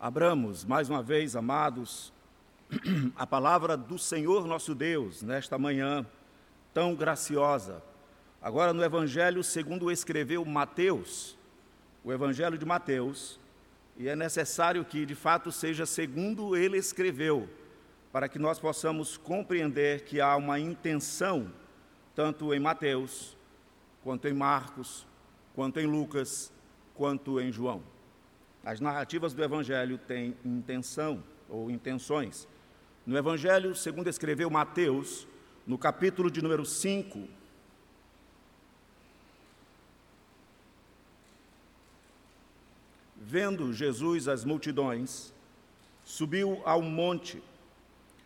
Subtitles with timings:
[0.00, 2.10] Abramos, mais uma vez, amados,
[3.14, 6.06] a palavra do Senhor nosso Deus nesta manhã
[6.72, 7.82] tão graciosa.
[8.40, 11.36] Agora no Evangelho segundo escreveu Mateus,
[12.02, 13.38] o Evangelho de Mateus,
[13.94, 17.46] e é necessário que de fato seja segundo ele escreveu,
[18.10, 21.52] para que nós possamos compreender que há uma intenção,
[22.14, 23.36] tanto em Mateus,
[24.02, 25.06] quanto em Marcos,
[25.54, 26.50] quanto em Lucas,
[26.94, 27.82] quanto em João.
[28.64, 32.46] As narrativas do Evangelho têm intenção ou intenções.
[33.06, 35.26] No Evangelho, segundo escreveu Mateus,
[35.66, 37.28] no capítulo de número 5,
[43.16, 45.32] vendo Jesus as multidões,
[46.04, 47.42] subiu ao monte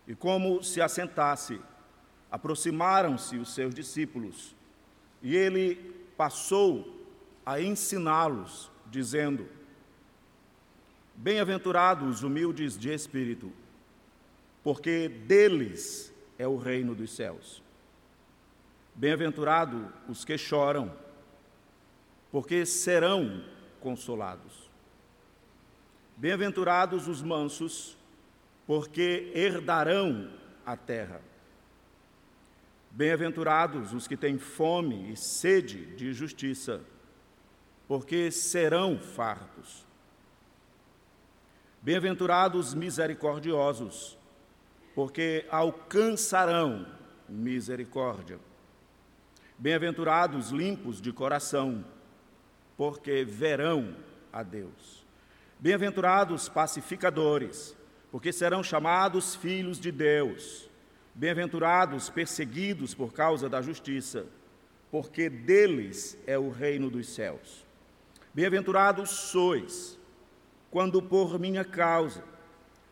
[0.08, 1.60] e, como se assentasse,
[2.30, 4.54] aproximaram-se os seus discípulos
[5.22, 5.76] e ele
[6.18, 7.06] passou
[7.46, 9.48] a ensiná-los, dizendo:
[11.16, 13.52] Bem-aventurados os humildes de espírito,
[14.62, 17.62] porque deles é o reino dos céus.
[18.94, 20.92] Bem-aventurados os que choram,
[22.30, 23.44] porque serão
[23.80, 24.70] consolados.
[26.16, 27.96] Bem-aventurados os mansos,
[28.66, 30.30] porque herdarão
[30.64, 31.20] a terra.
[32.90, 36.80] Bem-aventurados os que têm fome e sede de justiça,
[37.88, 39.84] porque serão fartos.
[41.84, 44.16] Bem-aventurados misericordiosos,
[44.94, 46.86] porque alcançarão
[47.28, 48.40] misericórdia.
[49.58, 51.84] Bem-aventurados limpos de coração,
[52.74, 53.94] porque verão
[54.32, 55.04] a Deus.
[55.60, 57.76] Bem-aventurados pacificadores,
[58.10, 60.70] porque serão chamados filhos de Deus.
[61.14, 64.24] Bem-aventurados perseguidos por causa da justiça,
[64.90, 67.62] porque deles é o reino dos céus.
[68.32, 69.98] Bem-aventurados sois,
[70.74, 72.24] quando por minha causa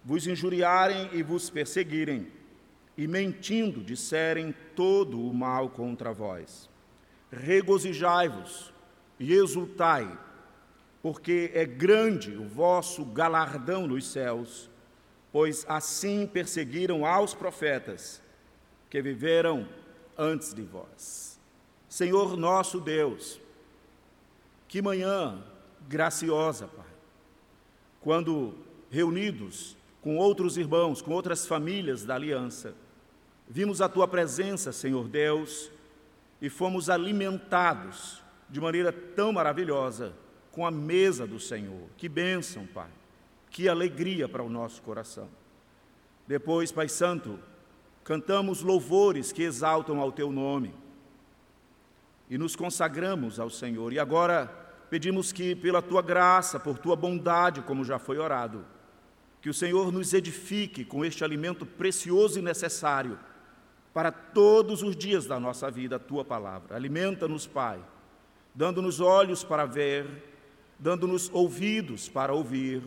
[0.05, 2.31] vos injuriarem e vos perseguirem,
[2.97, 6.71] e mentindo disserem todo o mal contra vós.
[7.33, 8.73] Regozijai-vos
[9.19, 10.17] e exultai,
[11.03, 14.71] porque é grande o vosso galardão nos céus,
[15.33, 18.23] pois assim perseguiram aos profetas
[18.89, 19.69] que viveram
[20.17, 21.37] antes de vós.
[21.89, 23.41] Senhor nosso Deus,
[24.69, 25.43] que manhã
[25.89, 26.92] graciosa, Pai.
[28.03, 28.55] Quando
[28.91, 32.75] reunidos com outros irmãos, com outras famílias da aliança,
[33.49, 35.71] vimos a tua presença, Senhor Deus,
[36.41, 38.21] e fomos alimentados
[38.51, 40.13] de maneira tão maravilhosa
[40.51, 41.89] com a mesa do Senhor.
[41.97, 42.91] Que bênção, Pai.
[43.49, 45.29] Que alegria para o nosso coração.
[46.27, 47.39] Depois, Pai Santo,
[48.03, 50.75] cantamos louvores que exaltam ao teu nome
[52.29, 53.93] e nos consagramos ao Senhor.
[53.93, 54.62] E agora
[54.93, 58.63] Pedimos que, pela tua graça, por tua bondade, como já foi orado,
[59.41, 63.19] que o Senhor nos edifique com este alimento precioso e necessário
[63.95, 66.77] para todos os dias da nossa vida, a tua palavra.
[66.77, 67.83] Alimenta-nos, Pai,
[68.55, 70.05] dando-nos olhos para ver,
[70.79, 72.83] dando-nos ouvidos para ouvir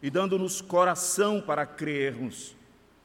[0.00, 2.54] e dando-nos coração para crermos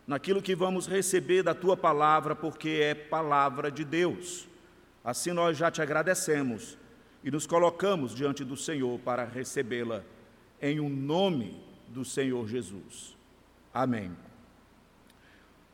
[0.06, 4.47] naquilo que vamos receber da tua palavra, porque é palavra de Deus.
[5.03, 6.77] Assim nós já te agradecemos
[7.25, 10.03] e nos colocamos diante do Senhor para recebê-la
[10.62, 13.18] em o um nome do Senhor Jesus.
[13.74, 14.16] Amém.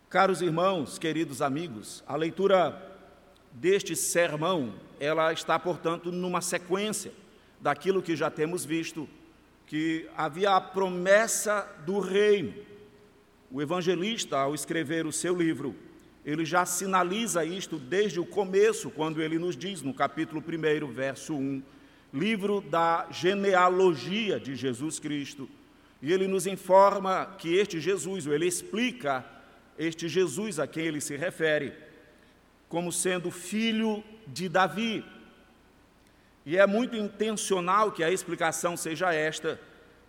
[0.10, 2.82] Caros irmãos, queridos amigos, a leitura
[3.52, 7.12] deste sermão, ela está, portanto, numa sequência
[7.60, 9.08] daquilo que já temos visto,
[9.68, 12.54] que havia a promessa do reino.
[13.52, 15.76] O evangelista, ao escrever o seu livro,
[16.26, 21.34] ele já sinaliza isto desde o começo, quando ele nos diz, no capítulo 1, verso
[21.34, 21.64] 1,
[22.14, 25.50] livro da genealogia de Jesus Cristo.
[26.02, 29.26] E ele nos informa que este Jesus, ou ele explica
[29.78, 31.74] este Jesus a quem ele se refere,
[32.70, 35.04] como sendo filho de Davi.
[36.46, 39.60] E é muito intencional que a explicação seja esta,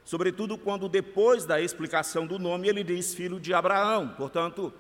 [0.04, 4.08] sobretudo quando depois da explicação do nome ele diz filho de Abraão.
[4.16, 4.72] Portanto,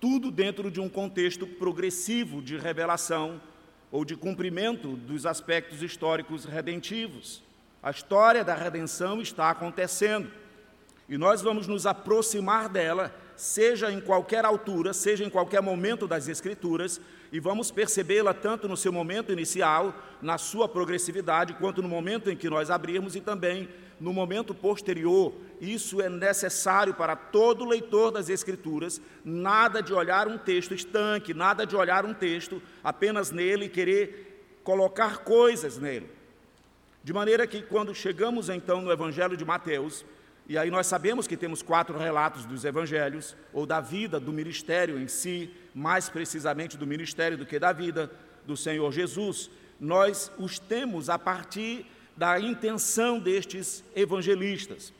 [0.00, 3.40] tudo dentro de um contexto progressivo de revelação
[3.92, 7.42] ou de cumprimento dos aspectos históricos redentivos.
[7.82, 10.30] A história da redenção está acontecendo
[11.08, 16.28] e nós vamos nos aproximar dela, seja em qualquer altura, seja em qualquer momento das
[16.28, 17.00] Escrituras,
[17.32, 22.36] e vamos percebê-la tanto no seu momento inicial, na sua progressividade, quanto no momento em
[22.36, 23.68] que nós abrirmos e também
[24.00, 25.34] no momento posterior.
[25.60, 31.66] Isso é necessário para todo leitor das Escrituras, nada de olhar um texto estanque, nada
[31.66, 36.08] de olhar um texto apenas nele e querer colocar coisas nele.
[37.04, 40.04] De maneira que quando chegamos então no Evangelho de Mateus,
[40.50, 44.98] E aí nós sabemos que temos quatro relatos dos evangelhos, ou da vida, do ministério
[44.98, 48.10] em si, mais precisamente do ministério do que da vida
[48.44, 49.48] do Senhor Jesus.
[49.78, 54.92] Nós os temos a partir da intenção destes evangelistas.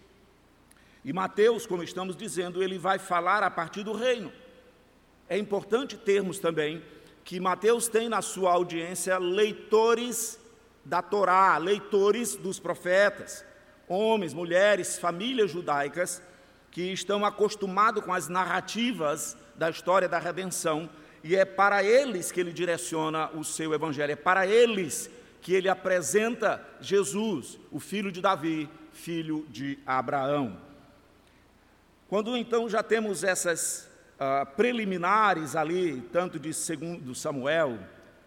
[1.04, 4.32] E Mateus, como estamos dizendo, ele vai falar a partir do reino.
[5.28, 6.82] É importante termos também
[7.24, 10.38] que Mateus tem na sua audiência leitores
[10.84, 13.44] da Torá, leitores dos profetas,
[13.86, 16.22] homens, mulheres, famílias judaicas
[16.70, 20.88] que estão acostumados com as narrativas da história da redenção,
[21.22, 25.10] e é para eles que ele direciona o seu evangelho, é para eles
[25.40, 30.56] que ele apresenta Jesus, o filho de Davi, filho de Abraão.
[32.08, 37.78] Quando então já temos essas uh, preliminares ali, tanto de segundo Samuel,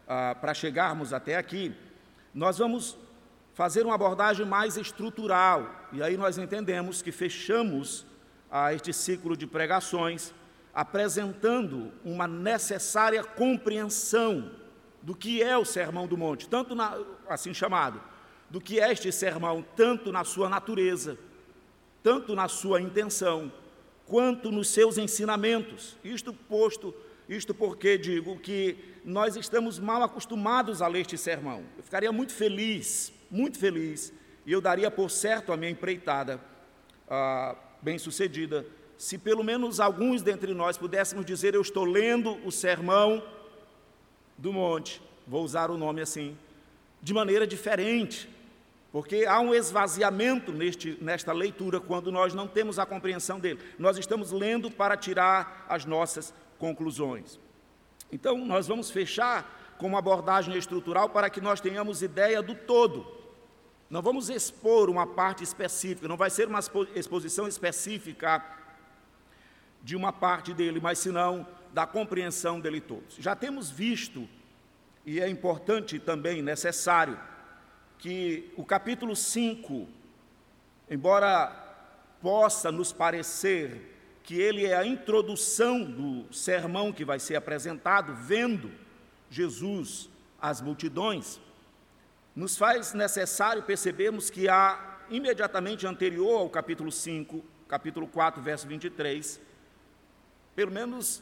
[0.03, 1.75] uh, para chegarmos até aqui,
[2.33, 2.97] nós vamos
[3.53, 8.01] fazer uma abordagem mais estrutural, e aí nós entendemos que fechamos
[8.49, 10.33] uh, este ciclo de pregações
[10.73, 14.49] apresentando uma necessária compreensão
[15.03, 16.97] do que é o Sermão do Monte, tanto na,
[17.27, 18.01] assim chamado,
[18.49, 21.17] do que é este sermão, tanto na sua natureza,
[22.01, 23.51] tanto na sua intenção,
[24.05, 25.97] quanto nos seus ensinamentos.
[26.03, 26.93] Isto posto,
[27.27, 31.65] isto porque digo que nós estamos mal acostumados a ler este sermão.
[31.77, 34.13] Eu ficaria muito feliz, muito feliz,
[34.45, 36.39] e eu daria por certo a minha empreitada
[37.09, 38.65] ah, bem-sucedida,
[38.97, 43.21] se pelo menos alguns dentre nós pudéssemos dizer: Eu estou lendo o sermão
[44.43, 46.37] do monte, vou usar o nome assim,
[47.01, 48.29] de maneira diferente,
[48.91, 53.61] porque há um esvaziamento neste, nesta leitura quando nós não temos a compreensão dele.
[53.79, 57.39] Nós estamos lendo para tirar as nossas conclusões.
[58.11, 63.07] Então, nós vamos fechar com uma abordagem estrutural para que nós tenhamos ideia do todo.
[63.89, 66.59] Não vamos expor uma parte específica, não vai ser uma
[66.93, 68.43] exposição específica
[69.81, 73.15] de uma parte dele, mas senão da compreensão dele todos.
[73.17, 74.29] Já temos visto,
[75.05, 77.19] e é importante também, necessário,
[77.97, 79.87] que o capítulo 5,
[80.89, 81.51] embora
[82.21, 83.89] possa nos parecer
[84.23, 88.71] que ele é a introdução do sermão que vai ser apresentado, vendo
[89.29, 90.09] Jesus
[90.39, 91.41] às multidões,
[92.35, 99.41] nos faz necessário percebermos que há imediatamente anterior ao capítulo 5, capítulo 4, verso 23,
[100.55, 101.21] pelo menos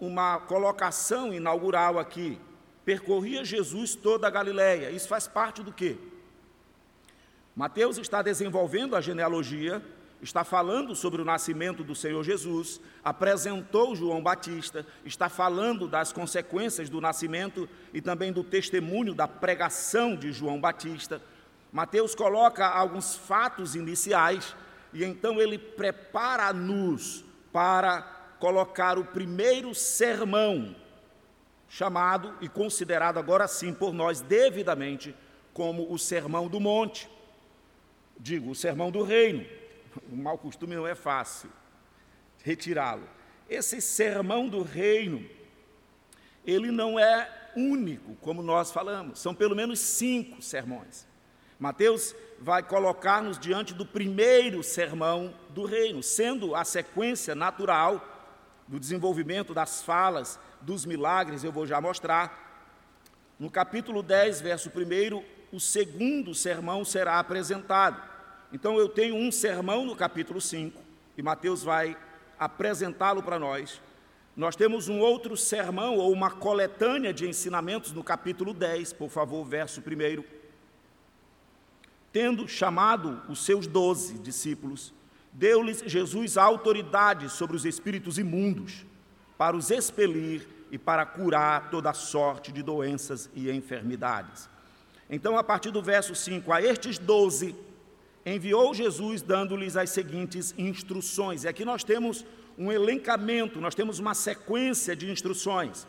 [0.00, 2.40] uma colocação inaugural aqui.
[2.84, 4.90] Percorria Jesus toda a Galiléia.
[4.90, 5.98] Isso faz parte do quê?
[7.54, 9.82] Mateus está desenvolvendo a genealogia,
[10.22, 16.88] está falando sobre o nascimento do Senhor Jesus, apresentou João Batista, está falando das consequências
[16.88, 21.20] do nascimento e também do testemunho da pregação de João Batista.
[21.72, 24.56] Mateus coloca alguns fatos iniciais
[24.92, 30.74] e então ele prepara-nos para colocar o primeiro sermão,
[31.68, 35.14] chamado e considerado agora sim por nós devidamente
[35.54, 37.08] como o Sermão do Monte
[38.20, 39.44] digo, o sermão do reino.
[40.10, 41.50] O mau costume não é fácil
[42.42, 43.08] retirá-lo.
[43.48, 45.28] Esse sermão do reino,
[46.46, 51.08] ele não é único, como nós falamos, são pelo menos cinco sermões.
[51.58, 58.09] Mateus vai colocar-nos diante do primeiro sermão do reino, sendo a sequência natural
[58.70, 62.48] do desenvolvimento das falas, dos milagres, eu vou já mostrar.
[63.36, 68.00] No capítulo 10, verso 1, o segundo sermão será apresentado.
[68.52, 70.80] Então eu tenho um sermão no capítulo 5,
[71.18, 71.96] e Mateus vai
[72.38, 73.80] apresentá-lo para nós.
[74.36, 79.44] Nós temos um outro sermão, ou uma coletânea de ensinamentos no capítulo 10, por favor,
[79.44, 80.22] verso 1.
[82.12, 84.94] Tendo chamado os seus doze discípulos,
[85.32, 88.84] deu-lhes Jesus autoridade sobre os espíritos imundos,
[89.38, 94.48] para os expelir e para curar toda sorte de doenças e enfermidades.
[95.08, 97.54] Então, a partir do verso 5, a estes doze
[98.24, 101.44] enviou Jesus dando-lhes as seguintes instruções.
[101.44, 102.24] E aqui nós temos
[102.56, 105.86] um elencamento, nós temos uma sequência de instruções.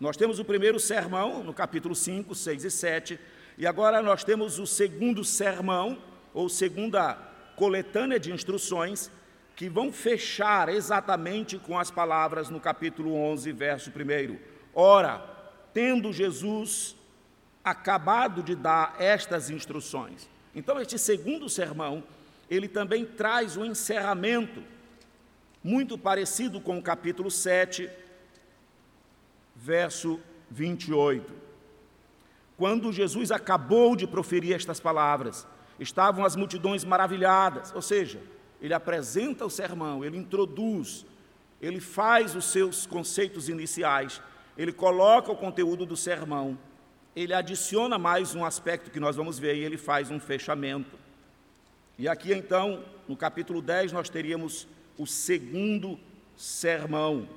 [0.00, 3.20] Nós temos o primeiro sermão, no capítulo 5, 6 e 7,
[3.58, 5.98] e agora nós temos o segundo sermão,
[6.32, 7.18] ou segunda
[7.56, 9.10] coletânea de instruções,
[9.56, 14.38] que vão fechar exatamente com as palavras no capítulo 11, verso 1.
[14.74, 15.24] Ora,
[15.72, 16.96] tendo Jesus
[17.62, 22.04] acabado de dar estas instruções, então, este segundo sermão,
[22.48, 24.62] ele também traz um encerramento
[25.62, 27.90] muito parecido com o capítulo 7,
[29.56, 30.20] verso
[30.50, 31.32] 28.
[32.56, 35.44] Quando Jesus acabou de proferir estas palavras,
[35.78, 38.20] estavam as multidões maravilhadas, ou seja,
[38.60, 41.04] ele apresenta o sermão, ele introduz,
[41.60, 44.22] ele faz os seus conceitos iniciais,
[44.56, 46.58] ele coloca o conteúdo do sermão,
[47.14, 50.98] ele adiciona mais um aspecto que nós vamos ver e ele faz um fechamento.
[51.98, 54.66] E aqui então, no capítulo 10, nós teríamos
[54.98, 55.98] o segundo
[56.36, 57.28] sermão.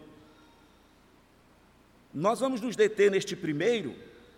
[2.13, 3.95] Nós vamos nos deter neste primeiro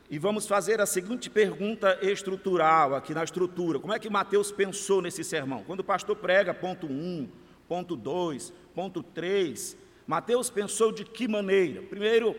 [0.10, 3.80] e vamos fazer a seguinte pergunta estrutural aqui na estrutura.
[3.80, 5.63] Como é que Mateus pensou nesse sermão?
[5.63, 7.30] Quando o pastor prega ponto 1,
[7.68, 11.84] ponto 2, ponto 3, Mateus pensou de que maneira?
[11.84, 12.36] Primeiro,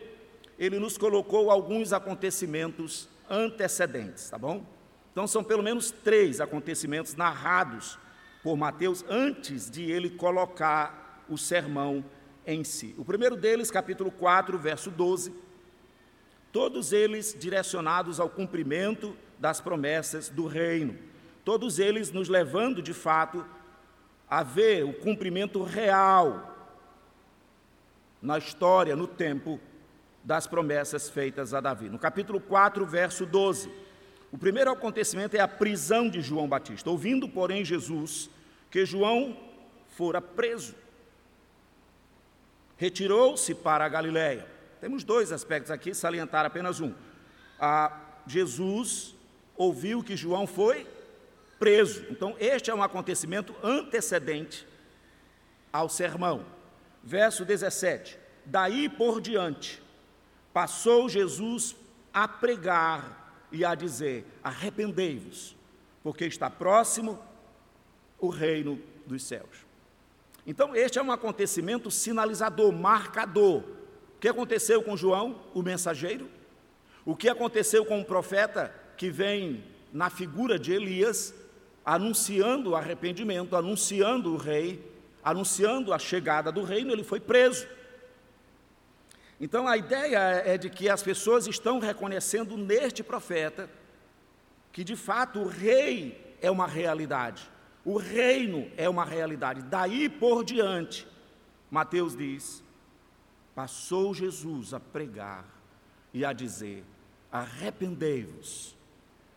[0.58, 4.66] ele nos colocou alguns acontecimentos antecedentes, tá bom?
[5.12, 7.96] Então são pelo menos três acontecimentos narrados
[8.42, 12.04] por Mateus antes de ele colocar o sermão
[12.44, 12.96] em si.
[12.98, 15.32] O primeiro deles, capítulo 4, verso 12,
[16.52, 20.98] todos eles direcionados ao cumprimento das promessas do reino,
[21.44, 23.44] todos eles nos levando de fato
[24.28, 26.46] a ver o cumprimento real
[28.22, 29.58] na história, no tempo
[30.22, 31.88] das promessas feitas a Davi.
[31.88, 33.70] No capítulo 4, verso 12,
[34.30, 36.90] o primeiro acontecimento é a prisão de João Batista.
[36.90, 38.30] Ouvindo, porém, Jesus
[38.70, 39.36] que João
[39.88, 40.74] fora preso,
[42.76, 44.46] retirou-se para a Galiléia.
[44.80, 46.94] Temos dois aspectos aqui, salientar apenas um.
[47.58, 49.14] Ah, Jesus
[49.56, 50.86] ouviu que João foi
[51.58, 52.06] preso.
[52.08, 54.66] Então, este é um acontecimento antecedente
[55.70, 56.46] ao sermão.
[57.04, 59.82] Verso 17: Daí por diante,
[60.52, 61.76] passou Jesus
[62.12, 65.54] a pregar e a dizer: Arrependei-vos,
[66.02, 67.22] porque está próximo
[68.18, 69.66] o reino dos céus.
[70.46, 73.62] Então, este é um acontecimento sinalizador, marcador.
[74.20, 76.28] O que aconteceu com João, o mensageiro?
[77.06, 81.34] O que aconteceu com o profeta que vem na figura de Elias,
[81.82, 84.86] anunciando o arrependimento, anunciando o rei,
[85.24, 87.66] anunciando a chegada do reino, ele foi preso.
[89.40, 93.70] Então a ideia é de que as pessoas estão reconhecendo neste profeta
[94.70, 97.48] que de fato o rei é uma realidade.
[97.82, 99.62] O reino é uma realidade.
[99.62, 101.08] Daí por diante,
[101.70, 102.62] Mateus diz:
[103.60, 105.44] passou Jesus a pregar
[106.14, 106.82] e a dizer:
[107.30, 108.74] arrependei-vos,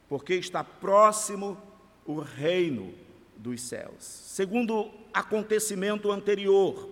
[0.08, 1.62] porque está próximo
[2.06, 2.94] o reino
[3.36, 4.02] dos céus.
[4.02, 6.90] Segundo acontecimento anterior,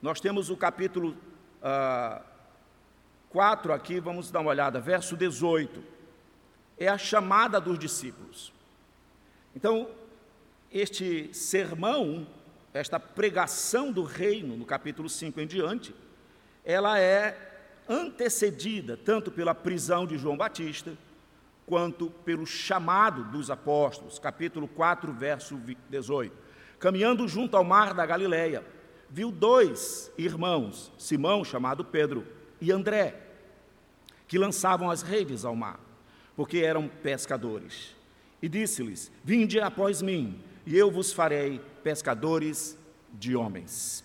[0.00, 1.16] nós temos o capítulo
[1.60, 2.22] ah,
[3.30, 5.82] 4 aqui, vamos dar uma olhada, verso 18.
[6.78, 8.52] É a chamada dos discípulos.
[9.56, 9.88] Então,
[10.70, 12.24] este sermão,
[12.72, 15.92] esta pregação do reino, no capítulo 5 em diante,
[16.64, 17.36] ela é
[17.88, 20.96] antecedida tanto pela prisão de João Batista,
[21.66, 26.34] quanto pelo chamado dos apóstolos, capítulo 4, verso 18.
[26.78, 28.64] Caminhando junto ao mar da Galileia,
[29.08, 32.26] viu dois irmãos, Simão, chamado Pedro,
[32.60, 33.14] e André,
[34.26, 35.80] que lançavam as redes ao mar,
[36.36, 37.94] porque eram pescadores.
[38.42, 42.76] E disse-lhes: Vinde após mim, e eu vos farei pescadores
[43.12, 44.03] de homens.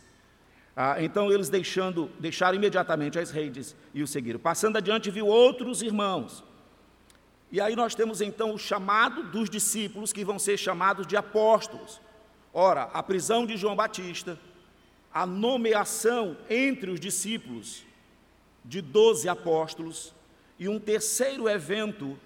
[0.81, 4.39] Ah, então eles deixando, deixaram imediatamente as redes e o seguiram.
[4.39, 6.41] Passando adiante, viu outros irmãos.
[7.51, 12.00] E aí nós temos então o chamado dos discípulos, que vão ser chamados de apóstolos.
[12.53, 14.39] Ora, a prisão de João Batista,
[15.13, 17.83] a nomeação entre os discípulos
[18.63, 20.15] de doze apóstolos,
[20.57, 22.17] e um terceiro evento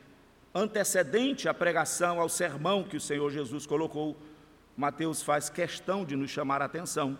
[0.53, 4.15] antecedente à pregação, ao sermão que o Senhor Jesus colocou,
[4.77, 7.17] Mateus faz questão de nos chamar a atenção.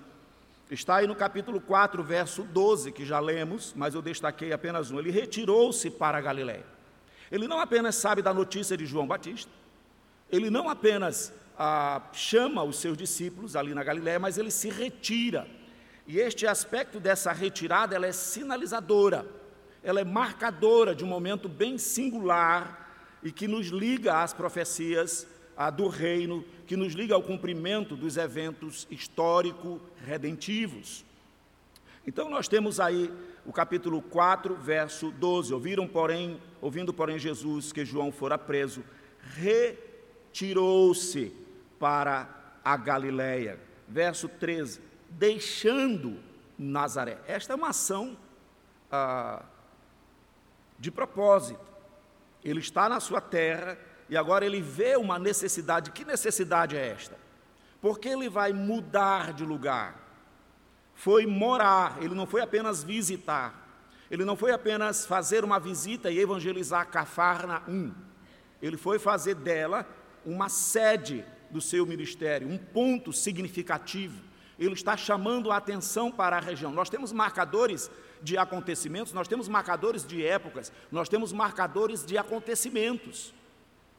[0.72, 5.00] Está aí no capítulo 4, verso 12, que já lemos, mas eu destaquei apenas um.
[5.00, 6.66] Ele retirou-se para a Galiléia.
[7.32, 9.52] Ele não apenas sabe da notícia de João Batista,
[10.32, 15.48] ele não apenas ah, chama os seus discípulos ali na Galiléia, mas ele se retira.
[16.08, 19.26] E este aspecto dessa retirada, ela é sinalizadora,
[19.84, 22.90] ela é marcadora de um momento bem singular
[23.22, 28.18] e que nos liga às profecias a do reino, que nos liga ao cumprimento dos
[28.18, 31.06] eventos histórico-redentivos.
[32.06, 33.12] Então nós temos aí
[33.46, 35.54] o capítulo 4, verso 12.
[35.54, 38.84] Ouviram, porém, ouvindo, porém, Jesus que João fora preso,
[39.36, 41.32] retirou-se
[41.80, 42.28] para
[42.64, 43.60] a Galiléia.
[43.88, 46.20] Verso 13, deixando
[46.58, 47.20] Nazaré.
[47.28, 48.18] Esta é uma ação
[48.92, 49.44] ah,
[50.80, 51.62] de propósito.
[52.44, 53.78] Ele está na sua terra
[54.10, 55.92] e agora ele vê uma necessidade.
[55.92, 57.18] Que necessidade é esta?
[57.82, 60.00] Porque ele vai mudar de lugar.
[60.94, 63.62] Foi morar, ele não foi apenas visitar.
[64.10, 67.94] Ele não foi apenas fazer uma visita e evangelizar Cafarnaum.
[68.62, 69.88] Ele foi fazer dela
[70.26, 74.22] uma sede do seu ministério, um ponto significativo.
[74.58, 76.72] Ele está chamando a atenção para a região.
[76.72, 77.90] Nós temos marcadores
[78.22, 83.34] de acontecimentos, nós temos marcadores de épocas, nós temos marcadores de acontecimentos.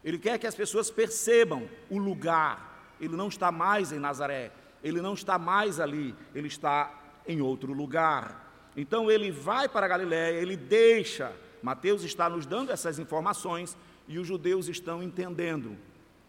[0.05, 2.95] Ele quer que as pessoas percebam o lugar.
[3.01, 6.93] Ele não está mais em Nazaré, ele não está mais ali, ele está
[7.27, 8.45] em outro lugar.
[8.77, 11.33] Então ele vai para Galiléia, ele deixa.
[11.63, 15.77] Mateus está nos dando essas informações e os judeus estão entendendo.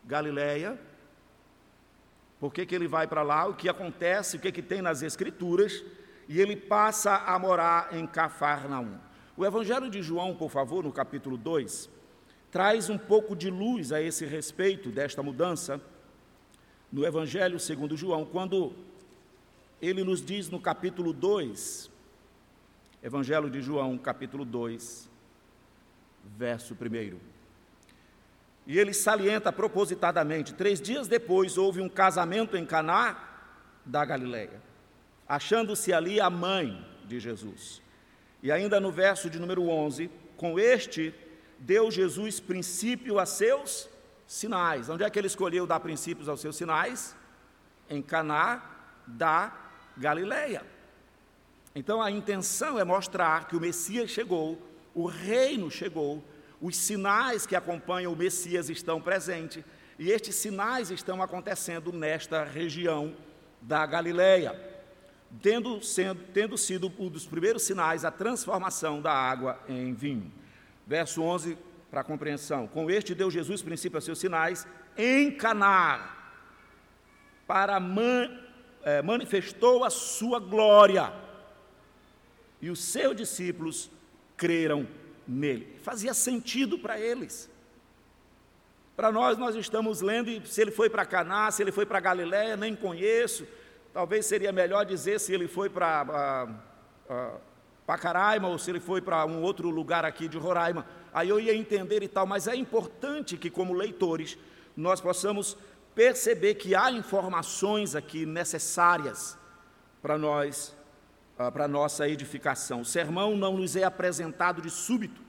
[0.05, 0.79] Galiléia,
[2.39, 5.01] por que, que ele vai para lá, o que acontece, o que, que tem nas
[5.01, 5.83] Escrituras,
[6.29, 8.97] e ele passa a morar em Cafarnaum.
[9.35, 11.89] O Evangelho de João, por favor, no capítulo 2,
[12.55, 15.81] traz um pouco de luz a esse respeito desta mudança.
[16.89, 18.71] No Evangelho segundo João, quando
[19.81, 21.91] ele nos diz no capítulo 2,
[23.03, 25.09] Evangelho de João, capítulo 2,
[26.37, 27.19] verso 1.
[28.65, 33.17] E ele salienta propositadamente: três dias depois houve um casamento em Caná
[33.85, 34.61] da Galileia,
[35.27, 37.81] achando-se ali a mãe de Jesus.
[38.41, 41.13] E ainda no verso de número 11, com este
[41.65, 43.89] deu Jesus princípio a seus
[44.27, 44.87] sinais.
[44.87, 47.15] Onde é que ele escolheu dar princípios aos seus sinais?
[47.89, 48.63] Em Caná
[49.07, 49.51] da
[49.97, 50.63] Galileia.
[51.73, 54.61] Então a intenção é mostrar que o Messias chegou,
[54.93, 56.23] o reino chegou,
[56.61, 59.63] os sinais que acompanham o Messias estão presentes,
[59.97, 63.15] e estes sinais estão acontecendo nesta região
[63.61, 64.57] da Galileia,
[65.41, 70.31] tendo, sendo, tendo sido um dos primeiros sinais a transformação da água em vinho.
[70.85, 71.57] Verso 11,
[71.89, 72.67] para compreensão.
[72.67, 76.13] Com este deu Jesus princípio a seus sinais em Caná,
[77.47, 78.29] para man,
[78.83, 81.11] é, manifestou a sua glória,
[82.61, 83.91] e os seus discípulos
[84.37, 84.87] creram
[85.27, 85.77] nele.
[85.83, 87.49] Fazia sentido para eles.
[88.95, 91.99] Para nós, nós estamos lendo, e se ele foi para Caná, se ele foi para
[91.99, 93.45] Galiléia, nem conheço.
[93.93, 96.47] Talvez seria melhor dizer se ele foi para
[97.85, 100.85] Pacaraima ou se ele foi para um outro lugar aqui de Roraima.
[101.13, 104.37] Aí eu ia entender e tal, mas é importante que, como leitores,
[104.75, 105.57] nós possamos
[105.93, 109.37] perceber que há informações aqui necessárias
[110.01, 110.75] para nós
[111.37, 112.81] ah, para nossa edificação.
[112.81, 115.21] O sermão não nos é apresentado de súbito,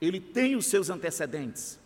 [0.00, 1.78] ele tem os seus antecedentes,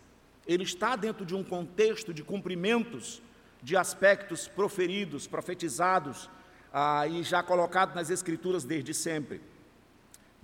[0.47, 3.21] ele está dentro de um contexto de cumprimentos
[3.61, 6.29] de aspectos proferidos, profetizados
[6.71, 9.41] ah, e já colocados nas Escrituras desde sempre.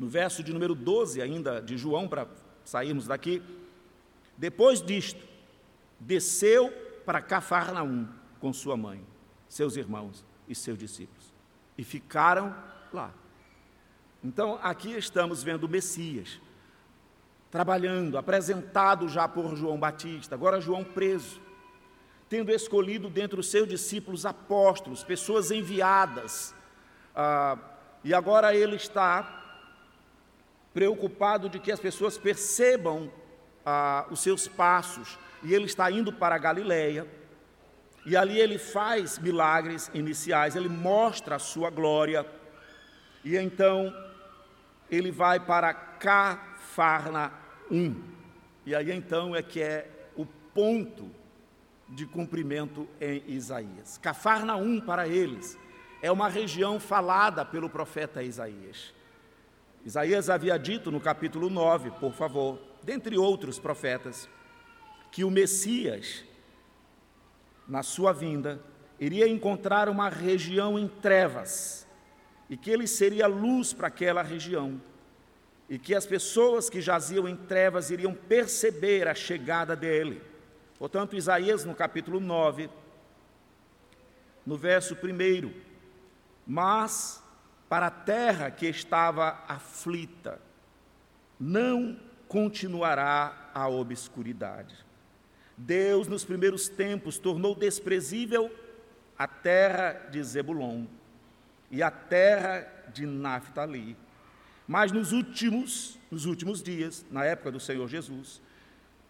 [0.01, 2.27] No verso de número 12, ainda de João, para
[2.65, 3.39] sairmos daqui,
[4.35, 5.23] depois disto,
[5.99, 6.71] desceu
[7.05, 8.07] para Cafarnaum
[8.39, 9.05] com sua mãe,
[9.47, 11.31] seus irmãos e seus discípulos,
[11.77, 12.55] e ficaram
[12.91, 13.13] lá.
[14.23, 16.41] Então, aqui estamos vendo o Messias
[17.51, 21.39] trabalhando, apresentado já por João Batista, agora João preso,
[22.27, 26.55] tendo escolhido dentre os seus discípulos apóstolos, pessoas enviadas,
[27.15, 27.55] ah,
[28.03, 29.40] e agora ele está
[30.73, 33.11] preocupado de que as pessoas percebam
[33.65, 37.07] ah, os seus passos, e ele está indo para a Galileia,
[38.05, 42.25] e ali ele faz milagres iniciais, ele mostra a sua glória,
[43.23, 43.93] e então
[44.89, 47.31] ele vai para Cafarnaum.
[48.65, 51.11] E aí então é que é o ponto
[51.87, 53.97] de cumprimento em Isaías.
[53.97, 55.57] Cafarnaum para eles
[56.01, 58.93] é uma região falada pelo profeta Isaías.
[59.85, 64.29] Isaías havia dito no capítulo 9, por favor, dentre outros profetas,
[65.11, 66.23] que o Messias,
[67.67, 68.61] na sua vinda,
[68.99, 71.87] iria encontrar uma região em trevas,
[72.49, 74.79] e que ele seria luz para aquela região,
[75.67, 80.21] e que as pessoas que jaziam em trevas iriam perceber a chegada dele.
[80.77, 82.69] Portanto, Isaías, no capítulo 9,
[84.45, 85.51] no verso 1,
[86.45, 87.20] mas
[87.71, 90.41] para a terra que estava aflita,
[91.39, 94.75] não continuará a obscuridade.
[95.55, 98.53] Deus, nos primeiros tempos, tornou desprezível
[99.17, 100.83] a terra de Zebulon
[101.71, 103.95] e a terra de Naphtali.
[104.67, 108.41] Mas nos últimos, nos últimos dias, na época do Senhor Jesus,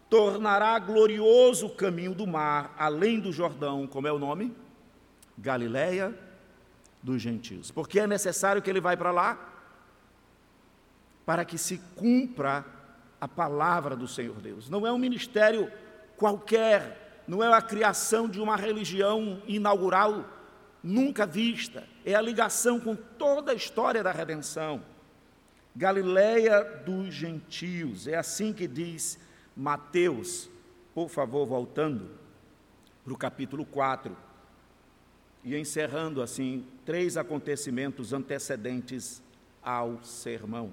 [0.08, 4.54] tornará glorioso o caminho do mar, além do Jordão, como é o nome?
[5.36, 6.16] Galileia
[7.02, 7.70] dos gentios.
[7.70, 9.48] Porque é necessário que ele vá para lá
[11.24, 12.64] para que se cumpra
[13.20, 14.68] a palavra do Senhor Deus.
[14.68, 15.70] Não é um ministério
[16.16, 20.24] qualquer, não é a criação de uma religião inaugural
[20.82, 24.82] nunca vista, é a ligação com toda a história da redenção.
[25.74, 29.18] Galileia dos gentios, é assim que diz
[29.56, 30.50] Mateus,
[30.94, 32.10] por favor, voltando.
[33.04, 34.16] para o capítulo 4,
[35.44, 39.22] e encerrando assim três acontecimentos antecedentes
[39.62, 40.72] ao sermão.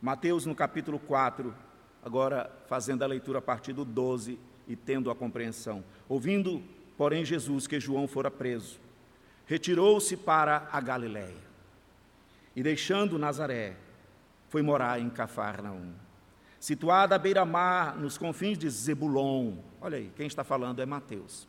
[0.00, 1.54] Mateus, no capítulo 4,
[2.04, 5.82] agora fazendo a leitura a partir do 12 e tendo a compreensão.
[6.08, 6.62] Ouvindo,
[6.96, 8.78] porém, Jesus que João fora preso,
[9.46, 11.48] retirou-se para a Galiléia
[12.54, 13.76] e, deixando Nazaré,
[14.48, 15.92] foi morar em Cafarnaum.
[16.60, 19.54] Situada à beira-mar, nos confins de Zebulon.
[19.80, 21.46] Olha aí, quem está falando é Mateus.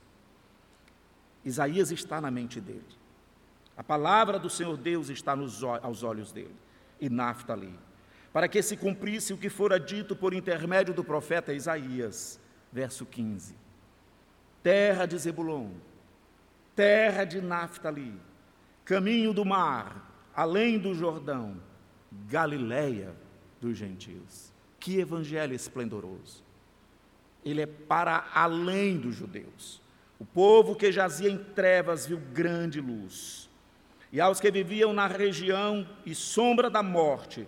[1.44, 2.84] Isaías está na mente dele.
[3.78, 6.56] A palavra do Senhor Deus está nos, aos olhos dele.
[7.00, 7.74] E Naftali.
[8.34, 12.40] Para que se cumprisse o que fora dito por intermédio do profeta Isaías,
[12.72, 13.56] verso 15.
[14.62, 15.72] Terra de Zebulon,
[16.76, 18.14] terra de Naftali,
[18.86, 21.58] caminho do mar, além do Jordão,
[22.28, 23.16] Galileia
[23.62, 24.52] dos gentios.
[24.80, 26.44] Que evangelho esplendoroso!
[27.44, 29.82] Ele é para além dos judeus.
[30.20, 33.50] O povo que jazia em trevas viu grande luz.
[34.12, 37.48] E aos que viviam na região e sombra da morte,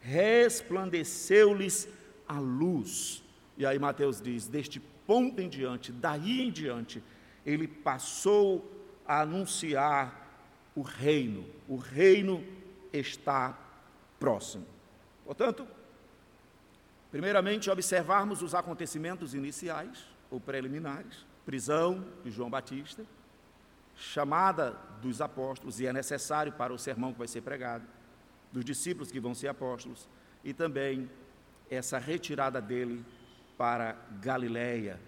[0.00, 1.88] resplandeceu-lhes
[2.28, 3.24] a luz.
[3.56, 7.02] E aí Mateus diz: deste ponto em diante, daí em diante,
[7.46, 8.70] ele passou
[9.06, 10.28] a anunciar
[10.76, 11.46] o reino.
[11.66, 12.44] O reino
[12.92, 13.58] está
[14.18, 14.66] próximo.
[15.24, 15.66] Portanto,
[17.10, 23.04] primeiramente, observarmos os acontecimentos iniciais ou preliminares prisão de João Batista,
[23.96, 27.84] chamada dos apóstolos, e é necessário para o sermão que vai ser pregado,
[28.52, 30.08] dos discípulos que vão ser apóstolos,
[30.42, 31.10] e também
[31.70, 33.04] essa retirada dele
[33.56, 34.98] para Galiléia,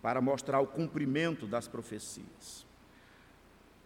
[0.00, 2.66] para mostrar o cumprimento das profecias.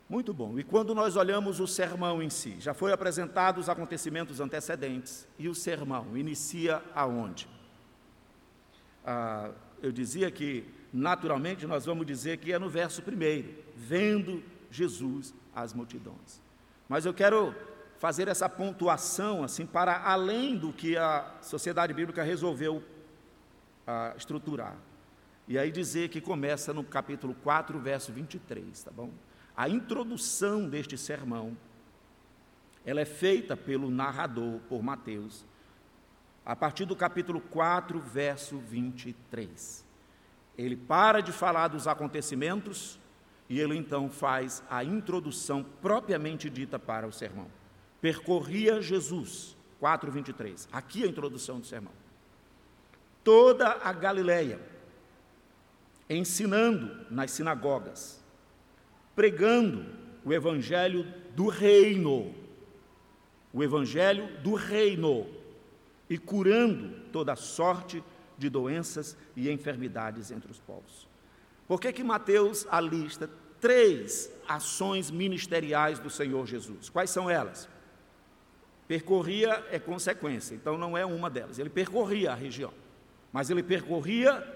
[0.09, 0.57] Muito bom.
[0.59, 5.49] E quando nós olhamos o sermão em si, já foi apresentado os acontecimentos antecedentes, e
[5.49, 7.49] o sermão inicia aonde?
[9.05, 9.51] Ah,
[9.83, 10.64] eu dizia que
[10.96, 16.40] naturalmente nós vamos dizer que é no verso primeiro, vendo Jesus as multidões.
[16.88, 17.54] Mas eu quero
[17.98, 22.82] fazer essa pontuação assim para além do que a sociedade bíblica resolveu
[23.87, 24.76] ah, estruturar.
[25.46, 29.11] E aí dizer que começa no capítulo 4, verso 23, tá bom?
[29.56, 31.56] A introdução deste sermão,
[32.85, 35.44] ela é feita pelo narrador, por Mateus,
[36.44, 39.86] a partir do capítulo 4, verso 23.
[40.56, 42.98] Ele para de falar dos acontecimentos
[43.48, 47.46] e ele então faz a introdução propriamente dita para o sermão.
[48.00, 50.68] Percorria Jesus, 4:23.
[50.72, 51.92] Aqui a introdução do sermão.
[53.22, 54.60] Toda a Galileia,
[56.08, 58.24] ensinando nas sinagogas,
[59.14, 59.84] pregando
[60.24, 62.34] o evangelho do reino,
[63.52, 65.26] o evangelho do reino
[66.08, 71.07] e curando toda sorte de de doenças e enfermidades entre os povos.
[71.66, 73.29] Por que, que Mateus alista
[73.61, 76.88] três ações ministeriais do Senhor Jesus?
[76.88, 77.68] Quais são elas?
[78.87, 81.59] Percorria é consequência, então não é uma delas.
[81.59, 82.72] Ele percorria a região,
[83.33, 84.46] mas ele percorria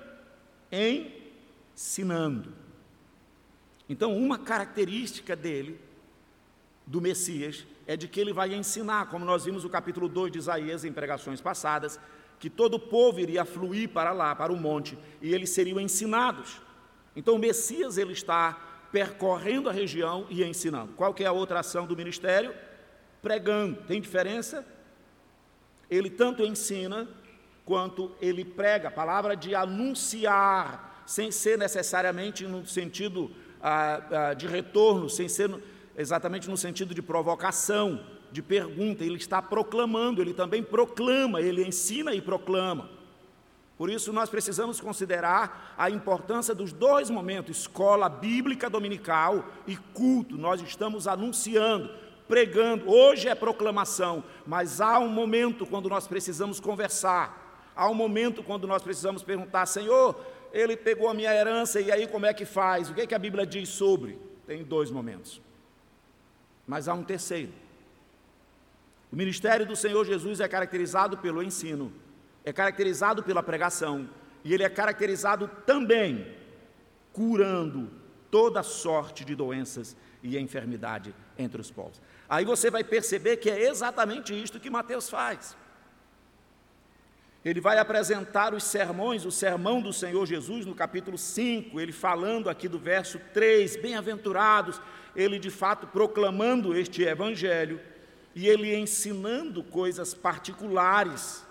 [0.71, 2.53] ensinando.
[3.89, 5.81] Então, uma característica dele,
[6.87, 10.39] do Messias, é de que ele vai ensinar, como nós vimos no capítulo 2 de
[10.39, 11.99] Isaías em pregações passadas,
[12.41, 16.61] que todo o povo iria fluir para lá, para o monte, e eles seriam ensinados.
[17.15, 18.59] Então o Messias ele está
[18.91, 20.95] percorrendo a região e ensinando.
[20.95, 22.55] Qual que é a outra ação do ministério?
[23.21, 23.77] Pregando.
[23.83, 24.67] Tem diferença?
[25.91, 27.07] Ele tanto ensina
[27.65, 33.31] quanto ele prega, a palavra de anunciar, sem ser necessariamente no sentido
[33.63, 35.63] ah, ah, de retorno, sem ser no,
[35.97, 42.15] exatamente no sentido de provocação, de pergunta, ele está proclamando, ele também proclama, ele ensina
[42.15, 42.89] e proclama.
[43.81, 50.37] Por isso, nós precisamos considerar a importância dos dois momentos, escola bíblica dominical e culto.
[50.37, 51.91] Nós estamos anunciando,
[52.29, 52.91] pregando.
[52.91, 57.71] Hoje é proclamação, mas há um momento quando nós precisamos conversar.
[57.75, 60.15] Há um momento quando nós precisamos perguntar: Senhor,
[60.53, 62.91] ele pegou a minha herança e aí como é que faz?
[62.91, 64.19] O que, é que a Bíblia diz sobre?
[64.47, 65.41] Tem dois momentos.
[66.67, 67.53] Mas há um terceiro.
[69.13, 71.93] O ministério do Senhor Jesus é caracterizado pelo ensino,
[72.45, 74.09] é caracterizado pela pregação,
[74.45, 76.35] e ele é caracterizado também
[77.13, 77.91] curando
[78.31, 82.01] toda sorte de doenças e enfermidade entre os povos.
[82.29, 85.57] Aí você vai perceber que é exatamente isto que Mateus faz.
[87.45, 92.51] Ele vai apresentar os sermões, o sermão do Senhor Jesus no capítulo 5, ele falando
[92.51, 94.81] aqui do verso 3, bem-aventurados,
[95.17, 97.81] ele de fato proclamando este evangelho
[98.35, 101.45] e ele ensinando coisas particulares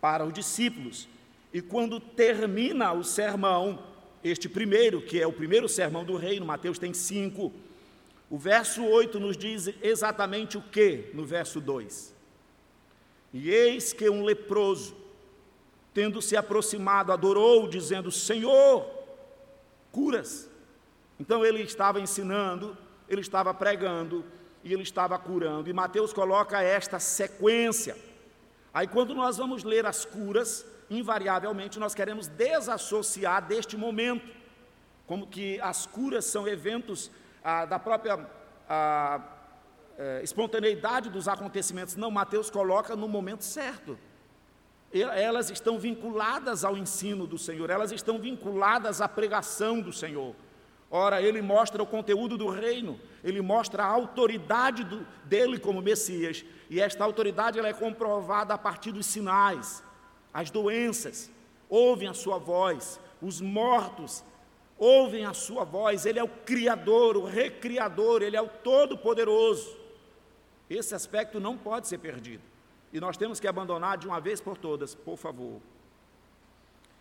[0.00, 1.08] para os discípulos.
[1.52, 3.82] E quando termina o sermão,
[4.22, 7.52] este primeiro, que é o primeiro sermão do reino, Mateus tem cinco.
[8.30, 12.14] O verso 8 nos diz exatamente o que no verso 2?
[13.32, 14.96] E eis que um leproso,
[15.92, 18.88] tendo se aproximado, adorou, dizendo: Senhor,
[19.92, 20.48] curas.
[21.18, 22.76] Então ele estava ensinando,
[23.08, 24.24] ele estava pregando
[24.62, 25.68] e ele estava curando.
[25.68, 27.96] E Mateus coloca esta sequência.
[28.72, 34.26] Aí, quando nós vamos ler as curas, invariavelmente nós queremos desassociar deste momento,
[35.06, 37.10] como que as curas são eventos
[37.42, 38.28] ah, da própria
[38.68, 39.20] ah,
[39.98, 41.96] eh, espontaneidade dos acontecimentos.
[41.96, 43.98] Não, Mateus coloca no momento certo.
[44.92, 50.34] Elas estão vinculadas ao ensino do Senhor, elas estão vinculadas à pregação do Senhor.
[50.90, 56.44] Ora, ele mostra o conteúdo do reino, ele mostra a autoridade do, dele como Messias,
[56.68, 59.84] e esta autoridade ela é comprovada a partir dos sinais.
[60.34, 61.30] As doenças
[61.68, 64.24] ouvem a sua voz, os mortos
[64.76, 69.76] ouvem a sua voz, ele é o Criador, o Recriador, ele é o Todo-Poderoso.
[70.68, 72.42] Esse aspecto não pode ser perdido,
[72.92, 75.60] e nós temos que abandonar de uma vez por todas, por favor.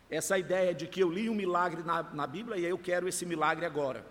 [0.09, 3.25] Essa ideia de que eu li um milagre na, na Bíblia e eu quero esse
[3.25, 4.05] milagre agora.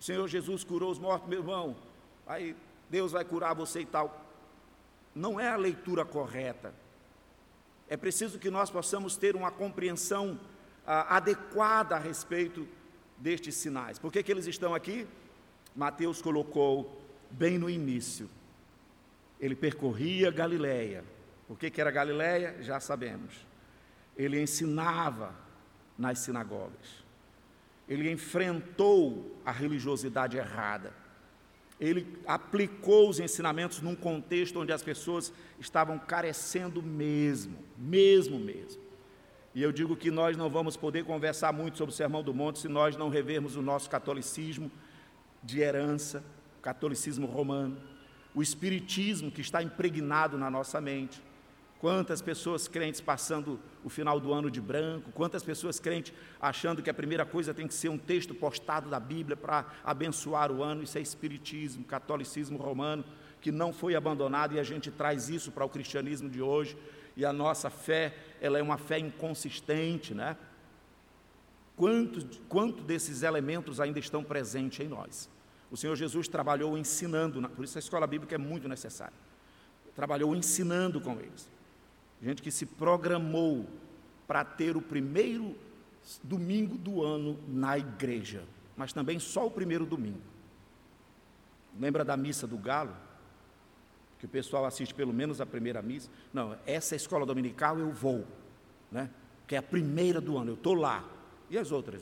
[0.00, 1.76] O Senhor Jesus curou os mortos, meu irmão,
[2.26, 2.56] aí
[2.90, 4.26] Deus vai curar você e tal.
[5.14, 6.74] Não é a leitura correta.
[7.88, 10.40] É preciso que nós possamos ter uma compreensão
[10.86, 12.66] ah, adequada a respeito
[13.16, 13.98] destes sinais.
[13.98, 15.06] Por que, que eles estão aqui?
[15.76, 18.28] Mateus colocou bem no início.
[19.38, 21.04] Ele percorria Galiléia.
[21.46, 22.56] Por que, que era Galiléia?
[22.62, 23.51] Já sabemos.
[24.16, 25.34] Ele ensinava
[25.98, 27.02] nas sinagogas.
[27.88, 30.92] Ele enfrentou a religiosidade errada.
[31.80, 38.80] Ele aplicou os ensinamentos num contexto onde as pessoas estavam carecendo mesmo, mesmo, mesmo.
[39.54, 42.60] E eu digo que nós não vamos poder conversar muito sobre o Sermão do Monte
[42.60, 44.70] se nós não revermos o nosso catolicismo
[45.42, 46.24] de herança,
[46.58, 47.76] o catolicismo romano,
[48.34, 51.20] o espiritismo que está impregnado na nossa mente.
[51.82, 56.88] Quantas pessoas crentes passando o final do ano de branco, quantas pessoas crentes achando que
[56.88, 60.84] a primeira coisa tem que ser um texto postado da Bíblia para abençoar o ano,
[60.84, 63.04] isso é espiritismo, catolicismo romano,
[63.40, 66.78] que não foi abandonado e a gente traz isso para o cristianismo de hoje
[67.16, 70.36] e a nossa fé, ela é uma fé inconsistente, né?
[71.74, 75.28] Quanto, quanto desses elementos ainda estão presentes em nós?
[75.68, 79.18] O Senhor Jesus trabalhou ensinando, por isso a escola bíblica é muito necessária.
[79.96, 81.50] Trabalhou ensinando com eles.
[82.22, 83.66] Gente que se programou
[84.26, 85.56] para ter o primeiro
[86.22, 88.44] domingo do ano na igreja,
[88.76, 90.20] mas também só o primeiro domingo.
[91.78, 92.94] Lembra da missa do galo?
[94.22, 96.08] que o pessoal assiste pelo menos a primeira missa.
[96.32, 98.24] Não, essa é escola dominical eu vou,
[98.88, 99.10] né?
[99.48, 101.04] Que é a primeira do ano, eu estou lá.
[101.50, 102.00] E as outras?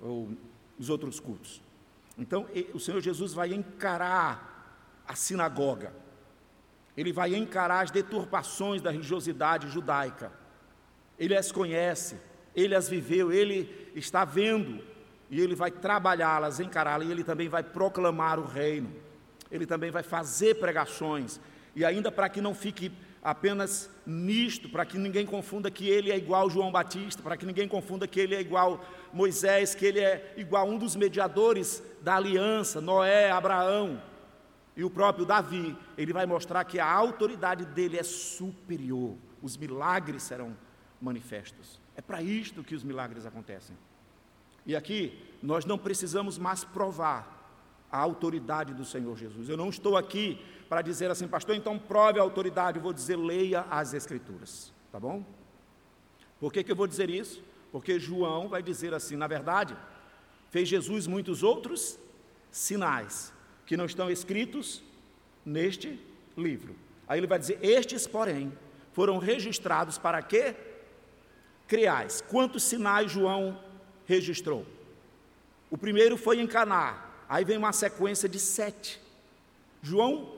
[0.00, 0.28] Ou
[0.76, 1.62] os outros cultos.
[2.18, 5.92] Então, o Senhor Jesus vai encarar a sinagoga.
[6.98, 10.32] Ele vai encarar as deturpações da religiosidade judaica.
[11.16, 12.16] Ele as conhece,
[12.56, 14.82] ele as viveu, ele está vendo
[15.30, 18.92] e ele vai trabalhá-las, encará-las e ele também vai proclamar o reino.
[19.48, 21.38] Ele também vai fazer pregações,
[21.76, 22.90] e ainda para que não fique
[23.22, 27.68] apenas nisto, para que ninguém confunda que ele é igual João Batista, para que ninguém
[27.68, 32.80] confunda que ele é igual Moisés, que ele é igual um dos mediadores da aliança,
[32.80, 34.02] Noé, Abraão
[34.78, 35.76] e o próprio Davi.
[35.98, 40.56] Ele vai mostrar que a autoridade dele é superior, os milagres serão
[41.02, 41.80] manifestos.
[41.96, 43.76] É para isto que os milagres acontecem.
[44.64, 47.36] E aqui nós não precisamos mais provar
[47.90, 49.48] a autoridade do Senhor Jesus.
[49.48, 53.16] Eu não estou aqui para dizer assim, pastor, então prove a autoridade, eu vou dizer,
[53.16, 55.24] leia as Escrituras, tá bom?
[56.38, 57.42] Por que, que eu vou dizer isso?
[57.72, 59.76] Porque João vai dizer assim, na verdade,
[60.50, 61.98] fez Jesus muitos outros
[62.50, 63.32] sinais
[63.68, 64.82] que não estão escritos
[65.44, 66.00] neste
[66.36, 66.74] livro.
[67.06, 68.52] Aí ele vai dizer: Estes, porém,
[68.92, 70.56] foram registrados para quê?
[71.68, 72.20] Criais.
[72.20, 73.62] Quantos sinais João
[74.06, 74.66] registrou?
[75.70, 78.98] O primeiro foi em Caná, Aí vem uma sequência de sete.
[79.82, 80.34] João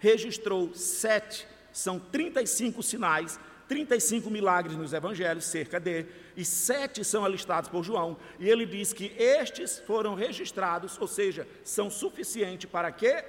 [0.00, 3.38] registrou sete, são 35 sinais,
[3.72, 6.04] 35 milagres nos evangelhos, cerca de,
[6.36, 11.48] e sete são alistados por João, e ele diz que estes foram registrados, ou seja,
[11.64, 13.24] são suficientes para que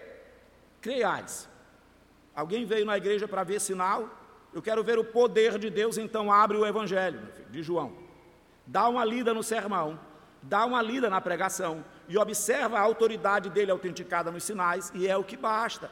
[0.82, 1.48] creiais.
[2.36, 4.10] Alguém veio na igreja para ver sinal?
[4.54, 7.94] Eu quero ver o poder de Deus, então abre o evangelho filho, de João.
[8.68, 9.98] Dá uma lida no sermão,
[10.42, 15.16] dá uma lida na pregação, e observa a autoridade dele autenticada nos sinais, e é
[15.16, 15.90] o que basta.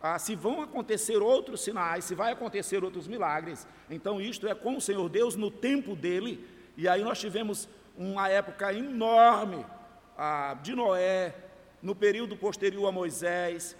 [0.00, 3.66] Ah, se vão acontecer outros sinais, se vai acontecer outros milagres.
[3.88, 6.46] Então, isto é com o Senhor Deus no tempo dele.
[6.76, 9.66] E aí nós tivemos uma época enorme
[10.16, 11.34] ah, de Noé,
[11.82, 13.76] no período posterior a Moisés,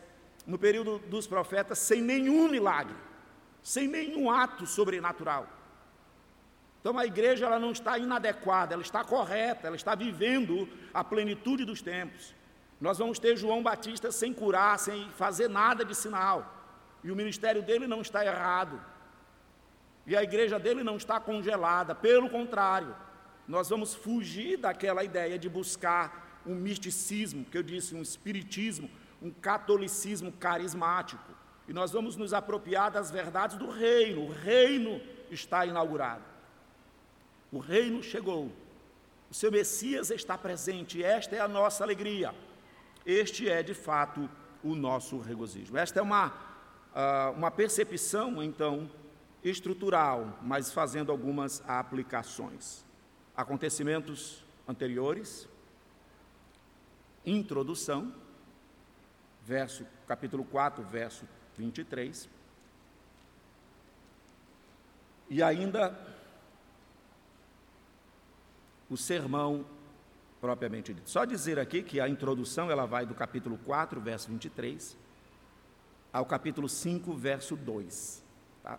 [0.47, 2.97] no período dos profetas, sem nenhum milagre,
[3.63, 5.47] sem nenhum ato sobrenatural.
[6.81, 11.65] Então a igreja ela não está inadequada, ela está correta, ela está vivendo a plenitude
[11.65, 12.35] dos tempos.
[12.81, 16.39] Nós vamos ter João Batista sem curar, sem fazer nada de sinal.
[17.05, 18.81] E o ministério dele não está errado.
[20.07, 22.97] E a igreja dele não está congelada, pelo contrário,
[23.47, 28.91] nós vamos fugir daquela ideia de buscar um misticismo, que eu disse, um espiritismo,
[29.21, 31.31] um catolicismo carismático.
[31.69, 34.23] E nós vamos nos apropriar das verdades do reino.
[34.23, 36.25] O reino está inaugurado.
[37.53, 38.51] O reino chegou.
[39.31, 41.05] O seu Messias está presente.
[41.05, 42.35] Esta é a nossa alegria.
[43.05, 44.29] Este é, de fato,
[44.63, 45.77] o nosso regozijo.
[45.77, 46.33] Esta é uma,
[46.95, 48.91] ah, uma percepção, então,
[49.43, 52.85] estrutural, mas fazendo algumas aplicações.
[53.37, 55.49] Acontecimentos anteriores,
[57.25, 58.15] introdução,
[59.43, 61.25] verso, capítulo 4, verso
[61.57, 62.29] 23.
[65.29, 65.97] E ainda
[68.91, 69.65] o sermão
[70.41, 71.11] propriamente dito.
[71.11, 74.97] Só dizer aqui que a introdução ela vai do capítulo 4, verso 23,
[76.13, 78.25] ao capítulo 5, verso 2.
[78.63, 78.79] Tá?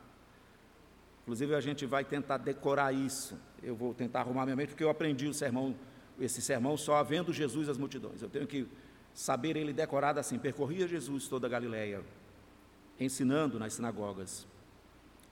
[1.21, 3.37] Inclusive a gente vai tentar decorar isso.
[3.61, 5.75] Eu vou tentar arrumar minha mente, porque eu aprendi o sermão,
[6.19, 8.21] esse sermão só vendo Jesus as multidões.
[8.21, 8.67] Eu tenho que
[9.13, 12.01] saber ele decorado assim, percorria Jesus toda a Galileia,
[12.99, 14.47] ensinando nas sinagogas,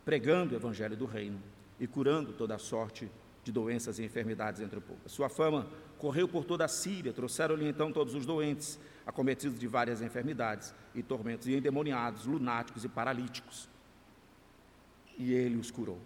[0.06, 1.42] pregando o evangelho do reino
[1.80, 3.10] e curando toda a sorte
[3.44, 5.00] de doenças e enfermidades entre o povo.
[5.06, 5.68] A sua fama
[6.00, 11.04] correu por toda a Síria, trouxeram-lhe então todos os doentes, acometidos de várias enfermidades e
[11.04, 13.70] tormentos, e endemoniados, lunáticos e paralíticos.
[15.18, 16.00] E ele os curou.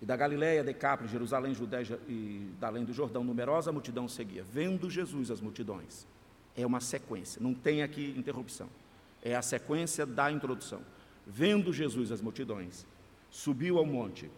[0.00, 4.90] E da Galiléia, Decápolis, Jerusalém, Judéia e da além do Jordão, numerosa multidão seguia, vendo
[4.90, 6.06] Jesus as multidões.
[6.54, 8.68] É uma sequência, não tem aqui interrupção.
[9.22, 10.82] É a sequência da introdução.
[11.26, 12.84] Vendo Jesus as multidões,
[13.30, 14.30] subiu ao monte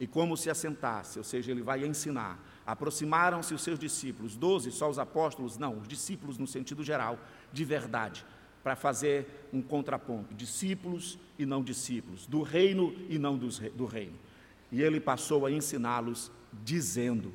[0.00, 2.38] e como se assentasse, ou seja, ele vai ensinar.
[2.68, 7.18] Aproximaram-se os seus discípulos, doze, só os apóstolos, não, os discípulos no sentido geral,
[7.50, 8.26] de verdade,
[8.62, 14.18] para fazer um contraponto: discípulos e não discípulos, do reino e não dos, do reino.
[14.70, 16.30] E ele passou a ensiná-los,
[16.62, 17.32] dizendo: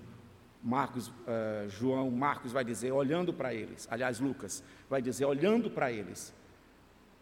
[0.63, 5.91] Marcos, uh, João, Marcos vai dizer, olhando para eles, aliás, Lucas vai dizer, olhando para
[5.91, 6.31] eles,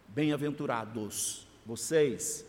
[0.08, 2.44] bem-aventurados, vocês,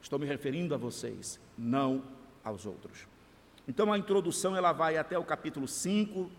[0.00, 2.04] estou me referindo a vocês, não
[2.44, 3.09] aos outros.
[3.68, 6.30] Então a introdução ela vai até o capítulo 5,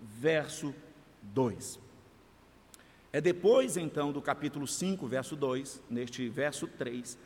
[0.00, 0.74] verso
[1.22, 1.78] 2.
[3.12, 7.18] É depois então do capítulo 5, verso 2, neste verso 3,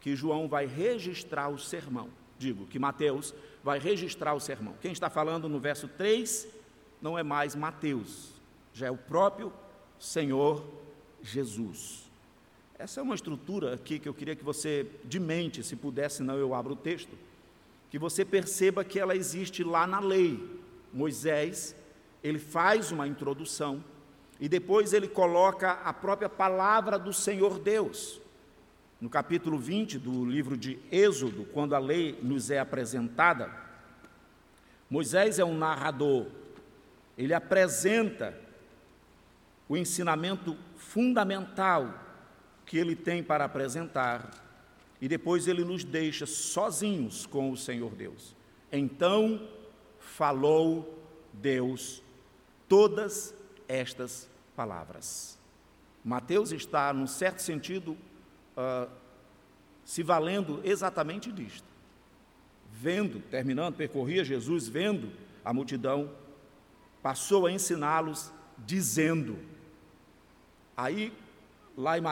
[0.00, 2.08] que João vai registrar o sermão.
[2.38, 4.74] Digo que Mateus vai registrar o sermão.
[4.80, 6.48] Quem está falando no verso 3
[7.02, 8.30] não é mais Mateus,
[8.72, 9.52] já é o próprio
[9.98, 10.64] Senhor
[11.22, 12.08] Jesus.
[12.78, 16.36] Essa é uma estrutura aqui que eu queria que você, de mente, se pudesse, não
[16.36, 17.10] eu abro o texto,
[17.90, 20.60] que você perceba que ela existe lá na lei.
[20.92, 21.74] Moisés,
[22.22, 23.82] ele faz uma introdução
[24.40, 28.20] e depois ele coloca a própria palavra do Senhor Deus.
[29.00, 33.50] No capítulo 20 do livro de Êxodo, quando a lei nos é apresentada,
[34.90, 36.26] Moisés é um narrador,
[37.16, 38.34] ele apresenta
[39.68, 42.06] o ensinamento fundamental
[42.64, 44.30] que ele tem para apresentar
[45.00, 48.34] e depois ele nos deixa sozinhos com o Senhor Deus.
[48.72, 49.48] Então
[49.98, 50.98] falou
[51.32, 52.02] Deus
[52.68, 53.34] todas
[53.68, 55.38] estas palavras.
[56.04, 57.92] Mateus está, num certo sentido,
[58.56, 58.90] uh,
[59.84, 61.66] se valendo exatamente disto.
[62.72, 65.10] Vendo, terminando, percorria Jesus, vendo
[65.44, 66.10] a multidão,
[67.02, 69.38] passou a ensiná-los, dizendo.
[70.76, 71.12] Aí
[71.78, 72.02] lá em,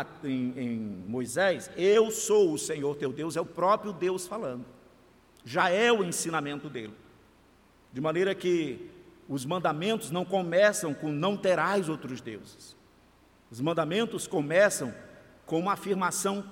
[0.57, 4.65] em, Moisés, eu sou o Senhor teu Deus, é o próprio Deus falando.
[5.45, 6.95] Já é o ensinamento dele.
[7.93, 8.89] De maneira que
[9.29, 12.77] os mandamentos não começam com não terás outros deuses.
[13.51, 14.95] Os mandamentos começam
[15.45, 16.45] com uma afirmação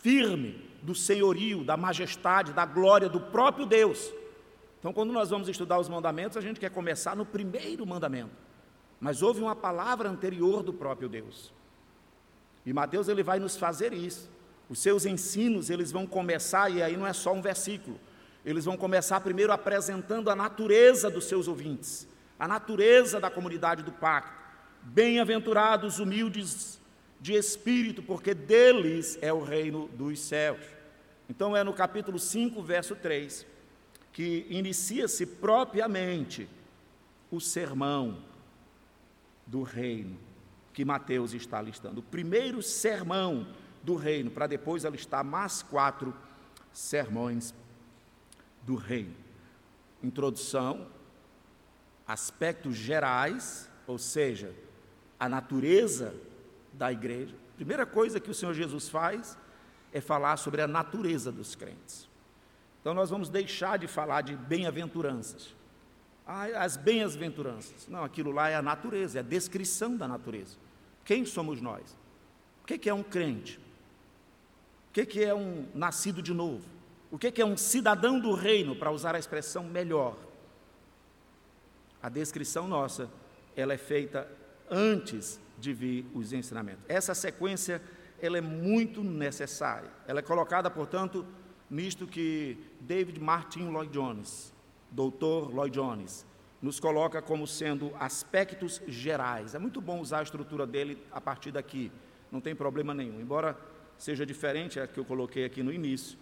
[0.00, 4.10] firme do senhorio, da majestade, da glória do próprio Deus.
[4.78, 8.32] Então, quando nós vamos estudar os mandamentos, a gente quer começar no primeiro mandamento.
[8.98, 11.52] Mas houve uma palavra anterior do próprio Deus.
[12.64, 14.30] E Mateus ele vai nos fazer isso.
[14.68, 17.98] Os seus ensinos, eles vão começar e aí não é só um versículo.
[18.44, 22.08] Eles vão começar primeiro apresentando a natureza dos seus ouvintes,
[22.38, 24.40] a natureza da comunidade do pacto.
[24.82, 26.80] Bem-aventurados humildes
[27.20, 30.60] de espírito, porque deles é o reino dos céus.
[31.28, 33.46] Então é no capítulo 5, verso 3,
[34.12, 36.48] que inicia-se propriamente
[37.30, 38.18] o sermão
[39.46, 40.18] do reino
[40.72, 42.00] que Mateus está listando.
[42.00, 43.46] O primeiro sermão
[43.82, 46.14] do reino, para depois alistar mais quatro
[46.72, 47.54] sermões
[48.62, 49.14] do reino.
[50.02, 50.86] Introdução,
[52.06, 54.54] aspectos gerais, ou seja,
[55.18, 56.14] a natureza
[56.72, 57.34] da igreja.
[57.56, 59.36] Primeira coisa que o Senhor Jesus faz
[59.92, 62.08] é falar sobre a natureza dos crentes.
[62.80, 65.54] Então nós vamos deixar de falar de bem-aventuranças.
[66.26, 67.88] As bem-aventuranças.
[67.88, 70.56] Não, aquilo lá é a natureza, é a descrição da natureza.
[71.04, 71.96] Quem somos nós?
[72.62, 73.58] O que é um crente?
[74.88, 76.64] O que é um nascido de novo?
[77.10, 80.16] O que é um cidadão do reino, para usar a expressão melhor?
[82.02, 83.10] A descrição nossa,
[83.56, 84.30] ela é feita
[84.70, 86.84] antes de vir os ensinamentos.
[86.88, 87.82] Essa sequência,
[88.20, 89.90] ela é muito necessária.
[90.06, 91.26] Ela é colocada, portanto,
[91.68, 94.52] nisto que David Martin Lloyd Jones,
[94.92, 96.24] doutor Lloyd Jones,
[96.60, 99.54] nos coloca como sendo aspectos gerais.
[99.54, 101.90] É muito bom usar a estrutura dele a partir daqui,
[102.30, 103.20] não tem problema nenhum.
[103.20, 103.58] Embora
[103.98, 106.16] seja diferente a que eu coloquei aqui no início,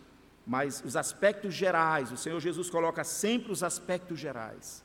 [0.46, 4.82] mas os aspectos gerais, o Senhor Jesus coloca sempre os aspectos gerais.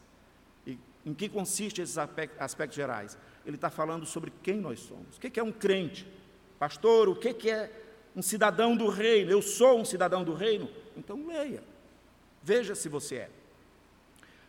[0.68, 3.18] E em que consiste esses aspectos gerais?
[3.46, 5.18] Ele está falando sobre quem nós somos.
[5.18, 6.06] O que é um crente?
[6.60, 7.72] Pastor, o que é
[8.16, 9.32] um cidadão do reino?
[9.32, 10.70] Eu sou um cidadão do reino?
[10.98, 11.64] Então leia.
[12.44, 13.30] Veja se você é.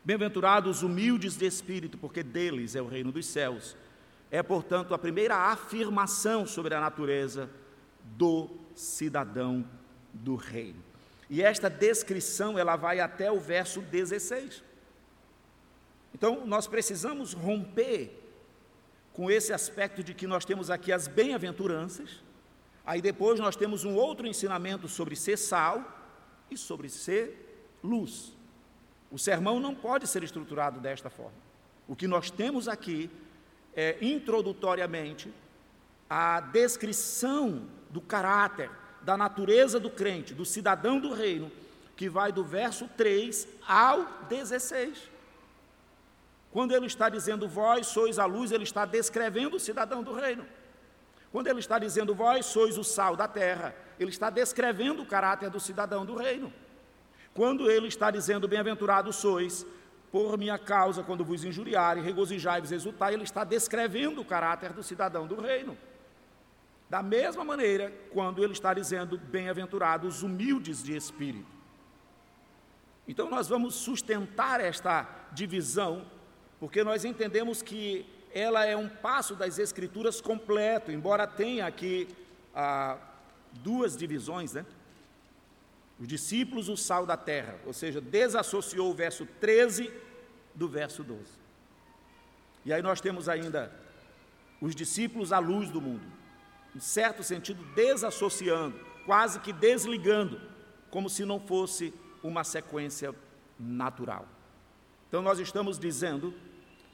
[0.07, 3.77] Bem-aventurados humildes de espírito, porque deles é o reino dos céus.
[4.31, 7.51] É, portanto, a primeira afirmação sobre a natureza
[8.17, 9.69] do cidadão
[10.13, 10.81] do reino.
[11.29, 14.63] E esta descrição, ela vai até o verso 16.
[16.15, 18.17] Então, nós precisamos romper
[19.13, 22.23] com esse aspecto de que nós temos aqui as bem-aventuranças,
[22.85, 25.83] aí depois nós temos um outro ensinamento sobre ser sal
[26.49, 28.36] e sobre ser luz.
[29.11, 31.47] O sermão não pode ser estruturado desta forma.
[31.87, 33.11] O que nós temos aqui
[33.75, 35.33] é, introdutoriamente,
[36.09, 38.71] a descrição do caráter,
[39.03, 41.51] da natureza do crente, do cidadão do reino,
[41.97, 45.11] que vai do verso 3 ao 16.
[46.51, 50.45] Quando ele está dizendo vós sois a luz, ele está descrevendo o cidadão do reino.
[51.31, 55.51] Quando ele está dizendo vós sois o sal da terra, ele está descrevendo o caráter
[55.51, 56.53] do cidadão do reino.
[57.37, 59.67] Quando ele está dizendo, bem-aventurados sois,
[60.11, 65.27] por minha causa, quando vos injuriarem, regozijai-vos, exultai, ele está descrevendo o caráter do cidadão
[65.27, 65.77] do reino.
[66.89, 71.55] Da mesma maneira, quando ele está dizendo, bem-aventurados humildes de espírito.
[73.07, 76.07] Então, nós vamos sustentar esta divisão,
[76.59, 82.09] porque nós entendemos que ela é um passo das Escrituras completo, embora tenha aqui
[82.55, 82.97] ah,
[83.53, 84.65] duas divisões, né?
[85.99, 89.91] Os discípulos, o sal da terra, ou seja, desassociou o verso 13
[90.55, 91.23] do verso 12.
[92.65, 93.73] E aí nós temos ainda
[94.61, 96.05] os discípulos à luz do mundo,
[96.75, 100.41] em certo sentido, desassociando, quase que desligando,
[100.91, 103.15] como se não fosse uma sequência
[103.59, 104.27] natural.
[105.09, 106.35] Então nós estamos dizendo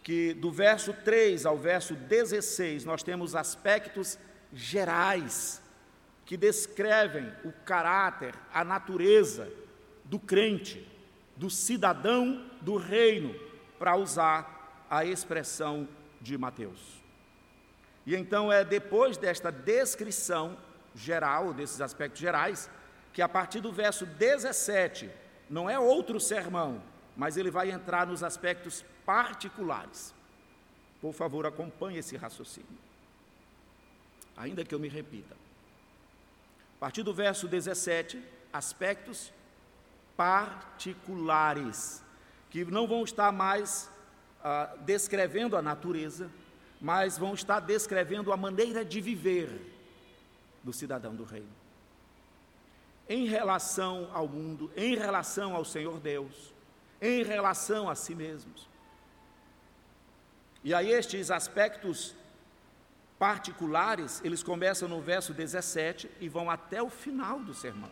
[0.03, 4.19] que do verso 3 ao verso 16 nós temos aspectos
[4.53, 5.63] gerais
[6.25, 9.51] que descrevem o caráter, a natureza
[10.05, 10.87] do crente,
[11.37, 13.35] do cidadão do reino,
[13.79, 15.89] para usar a expressão
[16.21, 17.03] de Mateus.
[18.07, 20.57] E então é depois desta descrição
[20.95, 22.71] geral, desses aspectos gerais,
[23.13, 25.11] que a partir do verso 17,
[25.49, 26.83] não é outro sermão,
[27.17, 30.15] mas ele vai entrar nos aspectos particulares.
[31.01, 32.79] Por favor, acompanhe esse raciocínio.
[34.37, 35.42] Ainda que eu me repita.
[36.83, 38.21] Partir do verso 17,
[38.53, 39.33] aspectos
[40.17, 42.03] particulares,
[42.51, 43.89] que não vão estar mais
[44.43, 46.29] ah, descrevendo a natureza,
[46.81, 49.73] mas vão estar descrevendo a maneira de viver
[50.65, 51.55] do cidadão do reino.
[53.09, 56.53] Em relação ao mundo, em relação ao Senhor Deus,
[57.01, 58.69] em relação a si mesmos.
[60.65, 62.17] E aí estes aspectos
[63.23, 67.89] particulares, eles começam no verso 17 e vão até o final do sermão.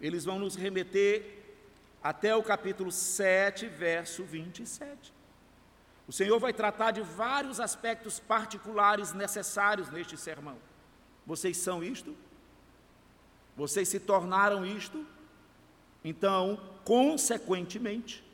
[0.00, 1.42] Eles vão nos remeter
[2.02, 5.12] até o capítulo 7, verso 27.
[6.08, 10.56] O Senhor vai tratar de vários aspectos particulares necessários neste sermão.
[11.26, 12.16] Vocês são isto?
[13.58, 15.06] Vocês se tornaram isto?
[16.02, 18.24] Então, consequentemente,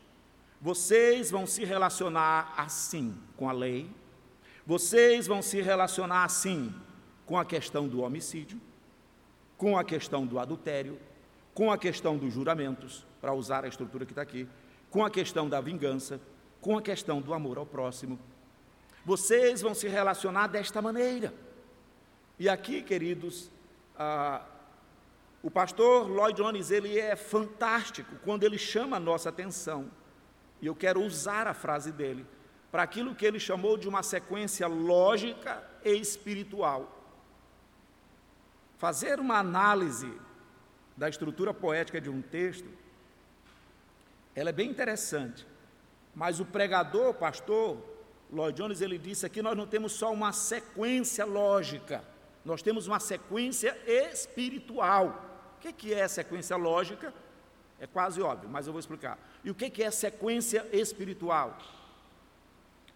[0.61, 3.91] vocês vão se relacionar assim com a lei,
[4.67, 6.75] Vocês vão se relacionar assim
[7.25, 8.61] com a questão do homicídio,
[9.57, 10.99] com a questão do adultério,
[11.55, 14.49] com a questão dos juramentos, para usar a estrutura que está aqui,
[14.91, 16.21] com a questão da vingança,
[16.61, 18.19] com a questão do amor ao próximo.
[19.05, 21.33] Vocês vão se relacionar desta maneira.
[22.37, 23.49] E aqui, queridos,
[23.97, 24.45] ah,
[25.45, 29.89] o pastor Lloyd Jones ele é fantástico quando ele chama a nossa atenção.
[30.61, 32.27] E eu quero usar a frase dele
[32.77, 37.11] para aquilo que ele chamou de uma sequência lógica e espiritual.
[38.77, 40.12] Fazer uma análise
[40.95, 42.68] da estrutura poética de um texto,
[44.35, 45.47] ela é bem interessante.
[46.14, 47.83] Mas o pregador, o pastor
[48.31, 52.05] Lloyd Jones, ele disse aqui nós não temos só uma sequência lógica,
[52.45, 55.57] nós temos uma sequência espiritual.
[55.57, 57.14] O que é sequência lógica?
[57.81, 59.18] É quase óbvio, mas eu vou explicar.
[59.43, 61.57] E o que é sequência espiritual?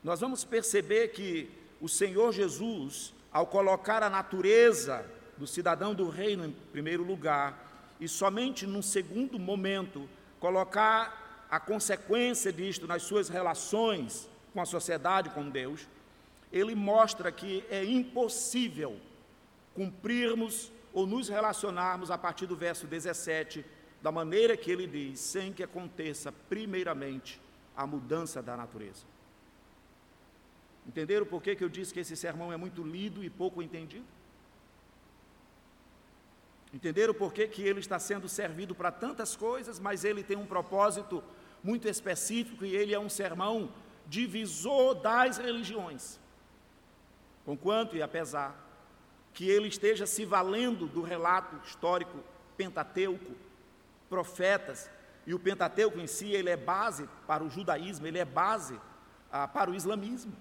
[0.02, 5.04] Nós vamos perceber que o Senhor Jesus, ao colocar a natureza
[5.36, 7.68] do cidadão do reino em primeiro lugar,
[8.00, 15.30] e somente num segundo momento colocar a consequência disto nas suas relações com a sociedade,
[15.30, 15.86] com Deus,
[16.52, 18.98] ele mostra que é impossível
[19.74, 23.64] cumprirmos ou nos relacionarmos a partir do verso 17
[24.02, 27.40] da maneira que ele diz, sem que aconteça primeiramente
[27.76, 29.09] a mudança da natureza.
[30.90, 34.04] Entenderam por que, que eu disse que esse sermão é muito lido e pouco entendido?
[36.74, 40.46] Entenderam por que, que ele está sendo servido para tantas coisas, mas ele tem um
[40.46, 41.22] propósito
[41.62, 43.72] muito específico e ele é um sermão
[44.08, 46.18] divisor das religiões.
[47.44, 48.50] Conquanto e apesar
[49.32, 52.18] que ele esteja se valendo do relato histórico
[52.56, 53.32] pentateuco,
[54.08, 54.90] profetas,
[55.24, 58.76] e o Pentateuco em si, ele é base para o judaísmo, ele é base
[59.30, 60.32] ah, para o islamismo.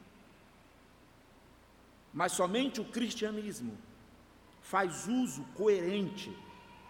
[2.13, 3.77] Mas somente o cristianismo
[4.61, 6.35] faz uso coerente,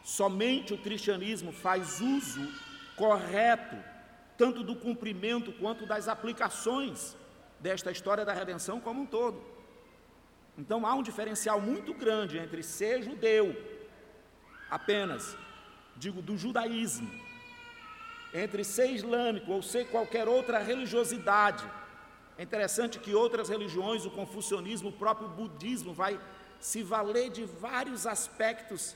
[0.03, 2.47] somente o cristianismo faz uso
[2.95, 3.75] correto,
[4.37, 7.15] tanto do cumprimento quanto das aplicações
[7.59, 9.41] desta história da redenção como um todo.
[10.57, 13.55] Então há um diferencial muito grande entre ser judeu
[14.69, 15.35] apenas,
[15.95, 17.09] digo, do judaísmo,
[18.33, 21.65] entre ser islâmico ou ser qualquer outra religiosidade.
[22.39, 26.17] É interessante que outras religiões, o confucionismo, o próprio budismo, vai
[26.57, 28.95] se valer de vários aspectos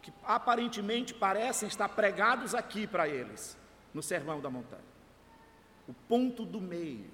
[0.00, 3.58] que aparentemente parecem estar pregados aqui para eles,
[3.92, 4.84] no Sermão da Montanha.
[5.88, 7.10] O ponto do meio.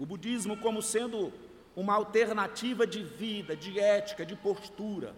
[0.00, 1.32] O budismo como sendo
[1.76, 5.14] uma alternativa de vida, de ética, de postura.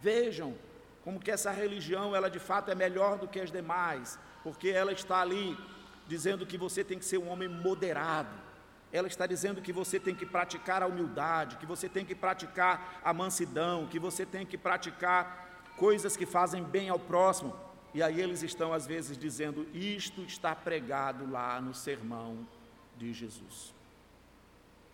[0.00, 0.54] Vejam
[1.02, 4.92] como que essa religião, ela de fato é melhor do que as demais, porque ela
[4.92, 5.56] está ali
[6.06, 8.44] dizendo que você tem que ser um homem moderado.
[8.92, 13.00] Ela está dizendo que você tem que praticar a humildade, que você tem que praticar
[13.04, 17.56] a mansidão, que você tem que praticar coisas que fazem bem ao próximo.
[17.92, 22.46] E aí eles estão às vezes dizendo: isto está pregado lá no sermão
[22.96, 23.74] de Jesus.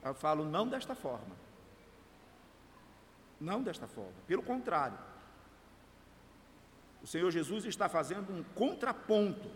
[0.03, 1.37] Eu falo, não desta forma.
[3.39, 4.15] Não desta forma.
[4.27, 4.99] Pelo contrário.
[7.03, 9.51] O Senhor Jesus está fazendo um contraponto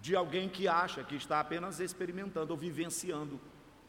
[0.00, 3.40] de alguém que acha que está apenas experimentando ou vivenciando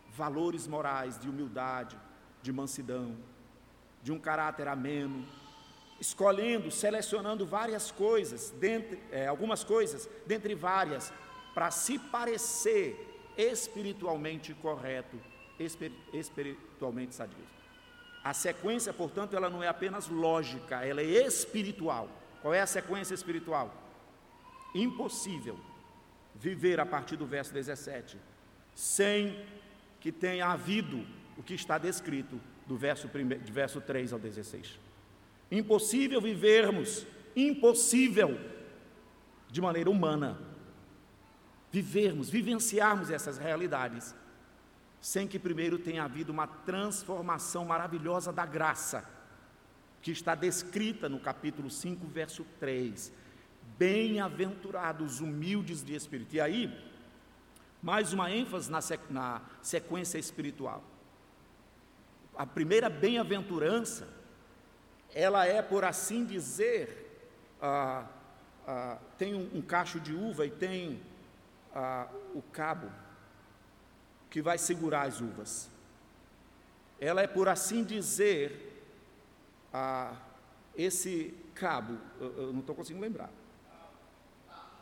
[0.10, 1.97] valores morais de humildade,
[2.41, 3.16] de mansidão,
[4.01, 5.26] de um caráter ameno,
[5.99, 11.14] escolhendo, selecionando várias coisas, dentre, é, algumas coisas, dentre várias,
[11.53, 13.05] para se parecer
[13.38, 15.20] espiritualmente correto,
[16.14, 17.43] espiritualmente sadio.
[18.24, 22.10] A sequência, portanto, ela não é apenas lógica, ela é espiritual.
[22.41, 23.74] Qual é a sequência espiritual?
[24.74, 25.57] Impossível
[26.40, 28.18] viver a partir do verso 17
[28.74, 29.38] sem
[30.00, 31.06] que tenha havido
[31.38, 34.80] o que está descrito do verso, primeiro, de verso 3 ao 16.
[35.52, 38.40] Impossível vivermos, impossível
[39.50, 40.40] de maneira humana,
[41.72, 44.16] vivermos, vivenciarmos essas realidades,
[45.02, 49.04] sem que primeiro tenha havido uma transformação maravilhosa da graça,
[50.02, 53.12] que está descrita no capítulo 5, verso 3.
[53.80, 56.36] Bem-aventurados humildes de espírito.
[56.36, 56.69] E aí,
[57.82, 60.84] mais uma ênfase na, na sequência espiritual.
[62.36, 64.05] A primeira bem-aventurança,
[65.13, 67.23] ela é, por assim dizer,
[67.61, 68.05] ah,
[68.67, 71.01] ah, tem um, um cacho de uva e tem
[71.73, 72.91] ah, o cabo
[74.30, 75.71] que vai segurar as uvas.
[76.99, 78.84] Ela é, por assim dizer,
[80.75, 83.39] esse cabo, eu, eu não estou conseguindo lembrar.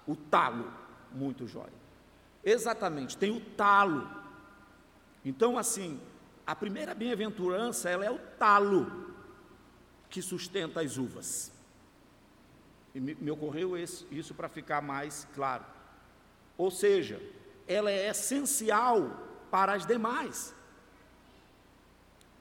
[0.07, 0.71] O talo,
[1.11, 1.73] muito jóia.
[2.43, 4.09] Exatamente, tem o talo.
[5.25, 5.99] Então, assim,
[6.45, 9.13] a primeira bem-aventurança, ela é o talo
[10.09, 11.51] que sustenta as uvas.
[12.95, 15.65] E me, ocorreu esse, isso para ficar mais claro.
[16.57, 17.21] Ou seja,
[17.67, 19.11] ela é essencial
[19.51, 20.55] para as demais.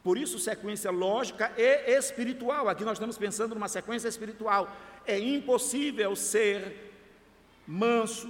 [0.05, 2.69] Por isso, sequência lógica e espiritual.
[2.69, 4.71] Aqui nós estamos pensando numa sequência espiritual.
[5.05, 6.86] É impossível ser
[7.67, 8.29] manso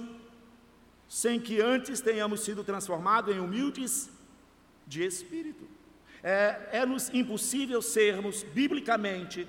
[1.07, 4.09] sem que antes tenhamos sido transformados em humildes
[4.85, 5.67] de espírito.
[6.23, 9.47] É, é-nos impossível sermos, biblicamente,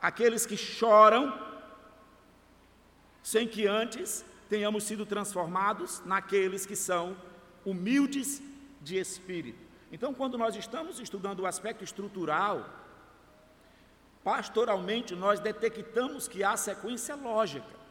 [0.00, 1.32] aqueles que choram,
[3.22, 7.16] sem que antes tenhamos sido transformados naqueles que são
[7.64, 8.42] humildes
[8.82, 9.58] de espírito.
[9.90, 12.68] Então, quando nós estamos estudando o aspecto estrutural,
[14.24, 17.81] pastoralmente nós detectamos que há sequência lógica.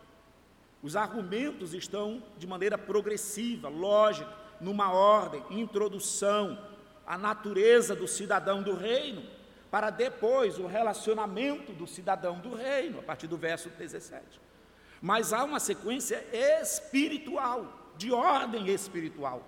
[0.84, 6.58] Os argumentos estão de maneira progressiva, lógica, numa ordem, introdução,
[7.06, 9.24] a natureza do cidadão do reino,
[9.70, 14.42] para depois o relacionamento do cidadão do reino, a partir do verso 17.
[15.02, 16.26] Mas há uma sequência
[16.62, 19.44] espiritual, de ordem espiritual,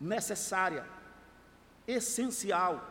[0.00, 0.86] necessária,
[1.86, 2.82] essencial.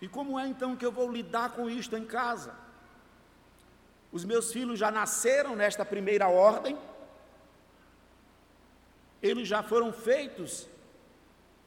[0.00, 2.63] E como é então que eu vou lidar com isto em casa?
[4.16, 6.78] Os meus filhos já nasceram nesta primeira ordem,
[9.20, 10.68] eles já foram feitos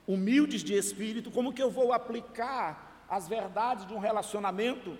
[0.07, 4.97] humildes de espírito, como que eu vou aplicar as verdades de um relacionamento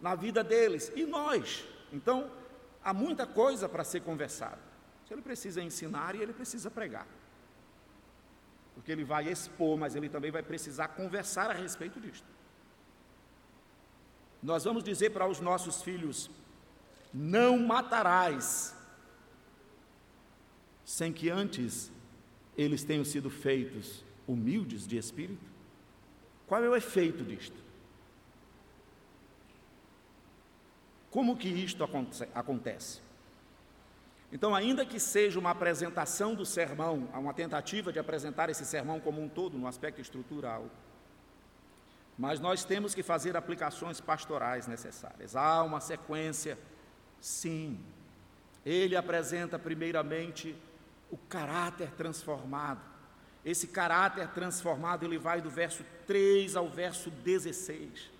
[0.00, 0.90] na vida deles?
[0.96, 1.64] E nós?
[1.92, 2.28] Então,
[2.82, 4.58] há muita coisa para ser conversada.
[5.08, 7.06] Ele precisa ensinar e ele precisa pregar.
[8.74, 12.26] Porque ele vai expor, mas ele também vai precisar conversar a respeito disto.
[14.42, 16.30] Nós vamos dizer para os nossos filhos:
[17.12, 18.74] não matarás,
[20.84, 21.90] sem que antes
[22.56, 25.50] eles tenham sido feitos humildes de espírito?
[26.46, 27.56] Qual é o efeito disto?
[31.10, 31.84] Como que isto
[32.34, 33.00] acontece?
[34.32, 39.20] Então, ainda que seja uma apresentação do sermão, uma tentativa de apresentar esse sermão como
[39.22, 40.70] um todo, no aspecto estrutural,
[42.16, 45.36] mas nós temos que fazer aplicações pastorais necessárias.
[45.36, 46.58] Há uma sequência,
[47.22, 47.78] sim.
[48.66, 50.54] Ele apresenta primeiramente
[51.10, 52.80] o caráter transformado.
[53.44, 58.10] Esse caráter transformado, ele vai do verso 3 ao verso 16.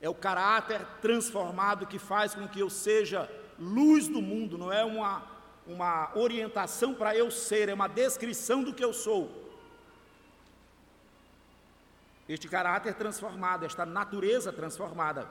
[0.00, 4.84] É o caráter transformado que faz com que eu seja luz do mundo, não é
[4.84, 5.22] uma,
[5.66, 9.40] uma orientação para eu ser, é uma descrição do que eu sou.
[12.26, 15.28] Este caráter transformado, esta natureza transformada,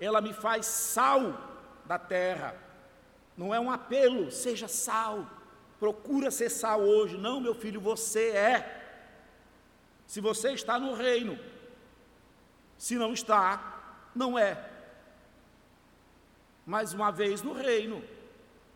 [0.00, 1.38] ela me faz sal
[1.84, 2.67] da terra.
[3.38, 5.24] Não é um apelo, seja sal.
[5.78, 7.16] Procura ser sal hoje.
[7.16, 8.56] Não, meu filho, você é.
[10.08, 11.38] Se você está no reino,
[12.76, 14.68] se não está, não é.
[16.66, 18.02] Mais uma vez no reino,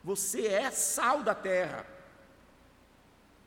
[0.05, 1.85] você é sal da terra.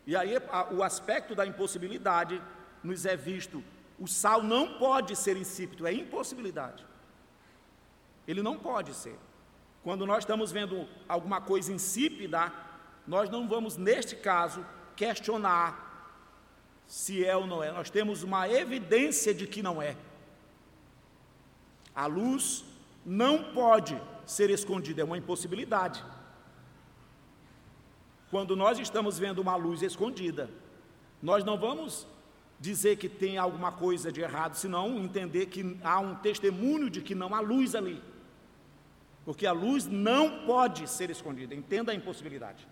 [0.06, 0.34] E aí
[0.72, 2.42] o aspecto da impossibilidade
[2.84, 3.64] nos é visto.
[3.98, 6.86] O sal não pode ser insípido, é impossibilidade.
[8.28, 9.18] Ele não pode ser.
[9.86, 12.52] Quando nós estamos vendo alguma coisa insípida,
[13.06, 14.66] nós não vamos, neste caso,
[14.96, 15.70] questionar
[16.88, 17.72] se é ou não é.
[17.72, 19.96] Nós temos uma evidência de que não é.
[21.94, 22.66] A luz
[23.06, 26.04] não pode ser escondida, é uma impossibilidade.
[28.32, 30.50] Quando nós estamos vendo uma luz escondida,
[31.22, 32.08] nós não vamos
[32.60, 37.14] dizer que tem alguma coisa de errado, senão entender que há um testemunho de que
[37.14, 38.02] não há luz ali.
[39.26, 42.68] Porque a luz não pode ser escondida, entenda a impossibilidade.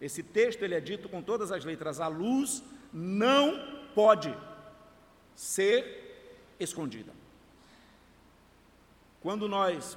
[0.00, 4.34] Esse texto ele é dito com todas as letras, a luz não pode
[5.34, 7.12] ser escondida.
[9.20, 9.96] Quando nós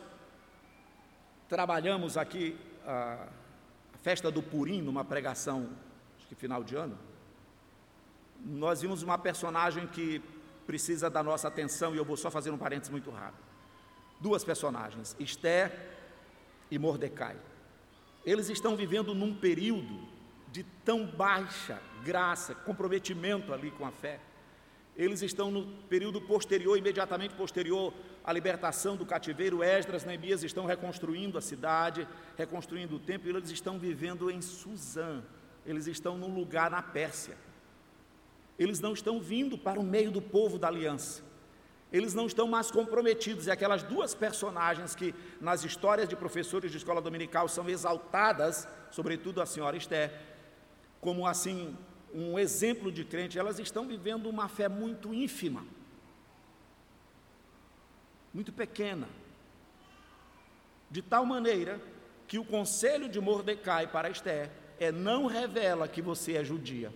[1.47, 3.27] trabalhamos aqui a,
[4.01, 5.69] festa do Purim, numa pregação,
[6.17, 6.97] acho que final de ano,
[8.45, 10.21] nós vimos uma personagem que
[10.65, 13.46] precisa da nossa atenção, e eu vou só fazer um parênteses muito rápido.
[14.20, 15.72] Duas personagens, Esther
[16.72, 17.36] e Mordecai.
[18.26, 20.07] Eles estão vivendo num período
[20.51, 24.20] de tão baixa graça, comprometimento ali com a fé.
[24.95, 27.93] Eles estão no período posterior, imediatamente posterior
[28.24, 29.61] à libertação do cativeiro.
[29.61, 35.24] Esdras Neemias estão reconstruindo a cidade, reconstruindo o templo, e eles estão vivendo em Suzã.
[35.65, 37.38] Eles estão num lugar na Pérsia.
[38.57, 41.24] Eles não estão vindo para o meio do povo da aliança.
[41.91, 43.47] Eles não estão mais comprometidos.
[43.47, 49.41] E aquelas duas personagens que nas histórias de professores de escola dominical são exaltadas, sobretudo
[49.41, 50.11] a senhora Esther,
[50.99, 51.77] como assim
[52.13, 55.65] um exemplo de crente, elas estão vivendo uma fé muito ínfima,
[58.33, 59.07] muito pequena,
[60.89, 61.81] de tal maneira
[62.27, 66.93] que o conselho de Mordecai para Esther é não revela que você é judia.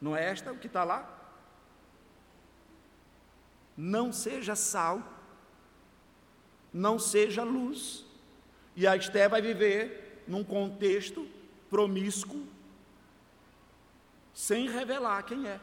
[0.00, 1.19] Não é esta o que está lá?
[3.82, 5.02] Não seja sal,
[6.70, 8.04] não seja luz.
[8.76, 11.26] E a Esther vai viver num contexto
[11.70, 12.46] promíscuo,
[14.34, 15.58] sem revelar quem é.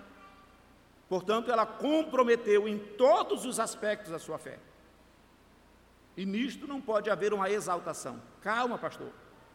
[1.08, 4.58] Portanto, ela comprometeu em todos os aspectos a sua fé.
[6.18, 8.20] E nisto não pode haver uma exaltação.
[8.42, 9.12] Calma, pastor.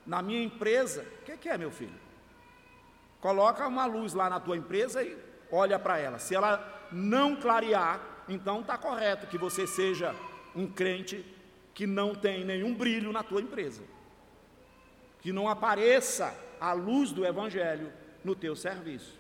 [0.07, 1.99] Na minha empresa, o que, que é, meu filho?
[3.21, 5.19] Coloca uma luz lá na tua empresa e
[5.51, 6.21] olha para ela.
[6.21, 10.15] Se ela não clarear, então está correto que você seja
[10.55, 11.25] um crente
[11.75, 13.83] que não tem nenhum brilho na tua empresa.
[15.21, 17.93] Que não apareça a luz do Evangelho
[18.25, 19.19] no teu serviço.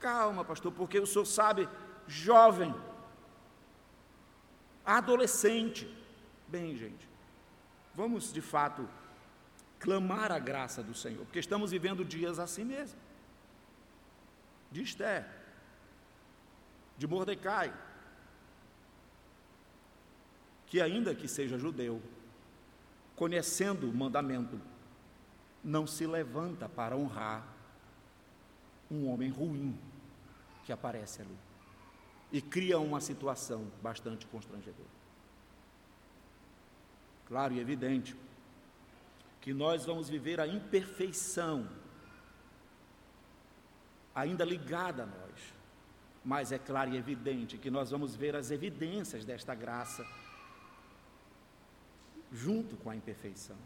[0.00, 1.68] Calma, pastor, porque o senhor sabe,
[2.06, 2.74] jovem,
[4.84, 5.88] adolescente.
[6.48, 7.08] Bem, gente,
[7.94, 8.88] vamos de fato
[9.78, 12.98] clamar a graça do Senhor, porque estamos vivendo dias assim mesmo.
[14.70, 15.26] De Esther,
[16.96, 17.72] de Mordecai,
[20.74, 22.02] que ainda que seja judeu,
[23.14, 24.60] conhecendo o mandamento,
[25.62, 27.46] não se levanta para honrar
[28.90, 29.78] um homem ruim
[30.64, 31.38] que aparece ali
[32.32, 34.88] e cria uma situação bastante constrangedora.
[37.28, 38.16] Claro e evidente
[39.40, 41.68] que nós vamos viver a imperfeição
[44.12, 45.54] ainda ligada a nós,
[46.24, 50.04] mas é claro e evidente que nós vamos ver as evidências desta graça
[52.34, 53.56] junto com a imperfeição.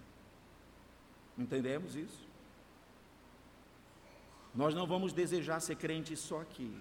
[1.37, 2.29] Entendemos isso?
[4.55, 6.79] Nós não vamos desejar ser crentes só aqui,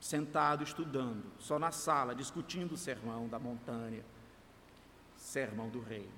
[0.00, 4.04] sentado estudando, só na sala, discutindo o sermão da montanha,
[5.16, 6.08] sermão do rei.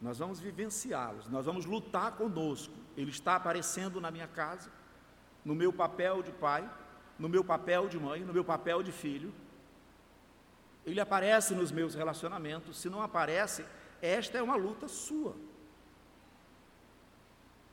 [0.00, 2.74] Nós vamos vivenciá-los, nós vamos lutar conosco.
[2.96, 4.70] Ele está aparecendo na minha casa,
[5.44, 6.68] no meu papel de pai,
[7.18, 9.32] no meu papel de mãe, no meu papel de filho,
[10.84, 12.78] ele aparece nos meus relacionamentos.
[12.78, 13.64] Se não aparece,
[14.00, 15.36] esta é uma luta sua.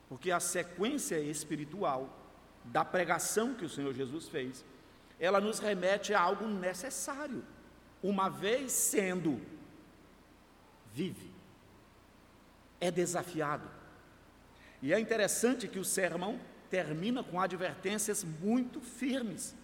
[0.08, 2.10] Porque a sequência espiritual
[2.66, 4.64] da pregação que o Senhor Jesus fez,
[5.20, 7.44] ela nos remete a algo necessário.
[8.02, 9.42] Uma vez sendo,
[10.94, 11.32] vive,
[12.80, 13.68] é desafiado.
[14.82, 16.40] E é interessante que o sermão
[16.70, 19.56] termina com advertências muito firmes.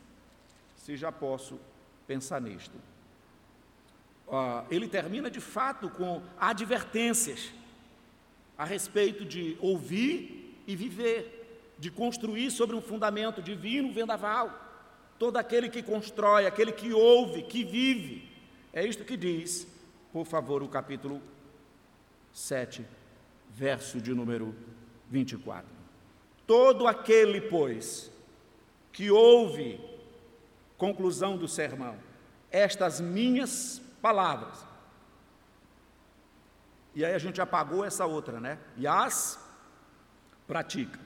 [0.75, 1.59] Se já posso
[2.05, 2.77] pensar nisto
[4.69, 7.51] ele termina de fato com advertências
[8.57, 14.61] a respeito de ouvir e viver, de construir sobre um fundamento divino vendaval.
[15.19, 18.29] Todo aquele que constrói, aquele que ouve, que vive.
[18.73, 19.67] É isto que diz,
[20.11, 21.21] por favor, o capítulo
[22.33, 22.85] 7,
[23.53, 24.55] verso de número
[25.09, 25.69] 24.
[26.47, 28.11] Todo aquele, pois,
[28.91, 29.79] que ouve,
[30.77, 31.97] conclusão do sermão,
[32.51, 34.63] estas minhas palavras.
[36.93, 38.59] E aí a gente apagou essa outra, né?
[38.77, 39.43] E as
[40.45, 40.99] pratica.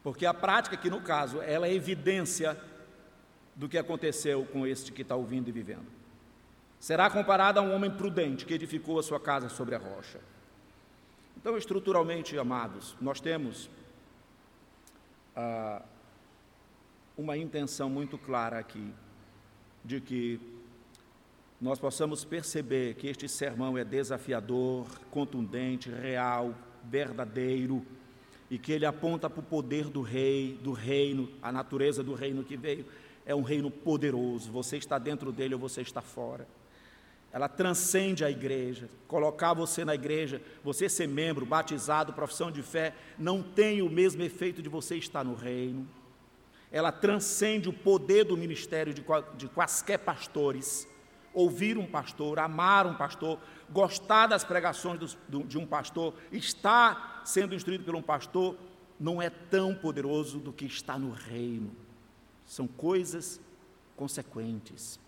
[0.00, 2.56] Porque a prática, que no caso, ela é evidência
[3.56, 5.88] do que aconteceu com este que está ouvindo e vivendo.
[6.78, 10.20] Será comparada a um homem prudente que edificou a sua casa sobre a rocha.
[11.36, 13.68] Então, estruturalmente, amados, nós temos
[15.34, 15.82] ah,
[17.18, 18.94] uma intenção muito clara aqui
[19.84, 20.51] de que
[21.62, 26.52] nós possamos perceber que este sermão é desafiador, contundente, real,
[26.82, 27.86] verdadeiro,
[28.50, 32.42] e que ele aponta para o poder do rei, do reino, a natureza do reino
[32.42, 32.84] que veio.
[33.24, 36.48] É um reino poderoso, você está dentro dele ou você está fora.
[37.32, 38.90] Ela transcende a igreja.
[39.06, 44.20] Colocar você na igreja, você ser membro, batizado, profissão de fé, não tem o mesmo
[44.24, 45.88] efeito de você estar no reino.
[46.72, 50.90] Ela transcende o poder do ministério de, quaisquer pastores
[51.34, 53.38] ouvir um pastor, amar um pastor,
[53.70, 58.56] gostar das pregações de um pastor, estar sendo instruído por um pastor,
[58.98, 61.74] não é tão poderoso do que está no reino.
[62.46, 63.40] São coisas
[63.96, 65.00] consequentes.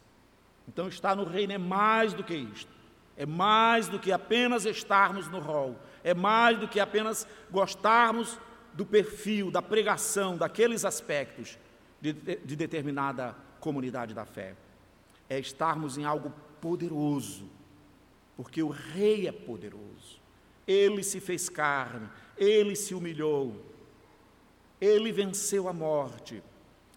[0.66, 2.72] Então, estar no reino é mais do que isto.
[3.16, 5.78] É mais do que apenas estarmos no rol.
[6.02, 8.38] É mais do que apenas gostarmos
[8.72, 11.56] do perfil, da pregação, daqueles aspectos
[12.00, 14.56] de, de determinada comunidade da fé
[15.28, 17.48] é estarmos em algo poderoso,
[18.36, 20.20] porque o Rei é poderoso.
[20.66, 23.64] Ele se fez carne, ele se humilhou,
[24.80, 26.42] ele venceu a morte.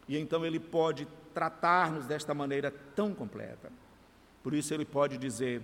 [0.08, 3.72] E então ele pode tratar-nos desta maneira tão completa.
[4.42, 5.62] Por isso ele pode dizer,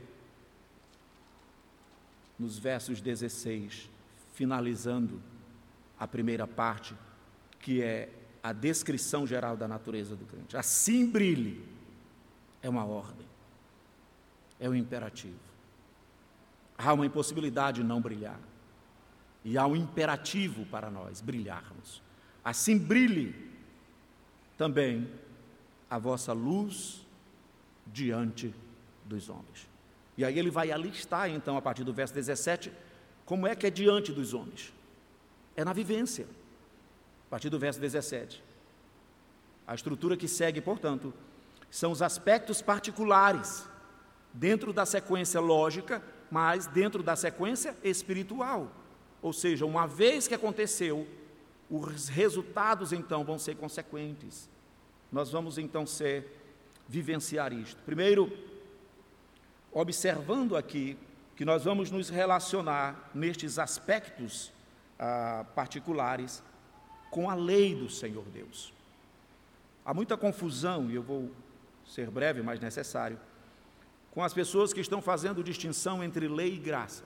[2.38, 3.90] nos versos 16,
[4.34, 5.22] finalizando
[5.98, 6.94] a primeira parte,
[7.60, 8.10] que é
[8.44, 10.58] a descrição geral da natureza do crente.
[10.58, 11.64] Assim brilhe,
[12.64, 13.28] é uma ordem,
[14.60, 15.38] é um imperativo.
[16.76, 18.40] Há uma impossibilidade de não brilhar,
[19.46, 22.02] e há um imperativo para nós brilharmos.
[22.44, 23.36] Assim brilhe
[24.58, 25.08] também
[25.88, 27.06] a vossa luz
[27.86, 28.52] diante
[29.06, 29.70] dos homens.
[30.18, 32.72] E aí ele vai alistar, então, a partir do verso 17,
[33.26, 34.74] como é que é diante dos homens.
[35.56, 36.26] É na vivência
[37.34, 38.44] partir do verso 17.
[39.66, 41.12] A estrutura que segue, portanto,
[41.74, 43.68] são os aspectos particulares,
[44.32, 48.72] dentro da sequência lógica, mas dentro da sequência espiritual.
[49.24, 51.08] Ou seja, uma vez que aconteceu,
[51.68, 54.48] os resultados então vão ser consequentes.
[55.12, 56.40] Nós vamos então ser
[56.88, 57.82] vivenciar isto.
[57.82, 58.32] Primeiro,
[59.72, 60.96] observando aqui
[61.36, 64.54] que nós vamos nos relacionar nestes aspectos
[65.00, 66.44] ah, particulares
[67.10, 68.72] com a lei do Senhor Deus.
[69.84, 71.32] Há muita confusão, e eu vou
[71.86, 73.20] ser breve, mas necessário,
[74.12, 77.04] com as pessoas que estão fazendo distinção entre lei e graça.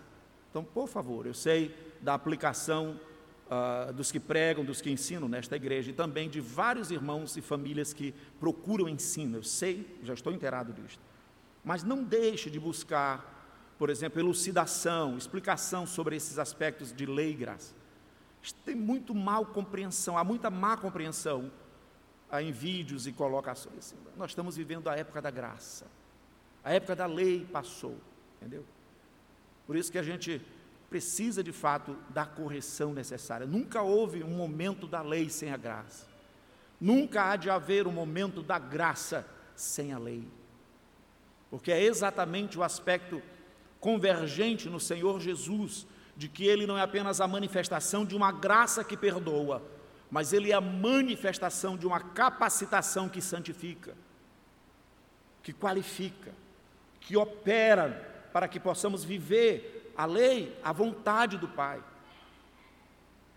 [0.50, 3.00] Então, por favor, eu sei da aplicação
[3.48, 7.42] uh, dos que pregam, dos que ensinam nesta igreja, e também de vários irmãos e
[7.42, 9.38] famílias que procuram ensino.
[9.38, 11.02] Eu sei, já estou inteirado disto.
[11.64, 17.36] Mas não deixe de buscar, por exemplo, elucidação, explicação sobre esses aspectos de lei e
[17.36, 17.74] graça.
[18.64, 21.52] Tem muito mal compreensão, há muita má compreensão
[22.34, 23.96] em vídeos e colocações.
[24.18, 25.86] Nós estamos vivendo a época da graça.
[26.64, 27.98] A época da lei passou,
[28.38, 28.66] entendeu?
[29.66, 30.42] Por isso que a gente
[30.90, 33.46] precisa de fato da correção necessária.
[33.46, 36.08] Nunca houve um momento da lei sem a graça.
[36.80, 39.26] Nunca há de haver um momento da graça
[39.56, 40.28] sem a lei.
[41.50, 43.22] Porque é exatamente o aspecto
[43.80, 48.84] convergente no Senhor Jesus de que ele não é apenas a manifestação de uma graça
[48.84, 49.62] que perdoa,
[50.10, 53.96] mas ele é a manifestação de uma capacitação que santifica,
[55.44, 56.34] que qualifica,
[57.00, 61.84] que opera para que possamos viver a lei, a vontade do Pai.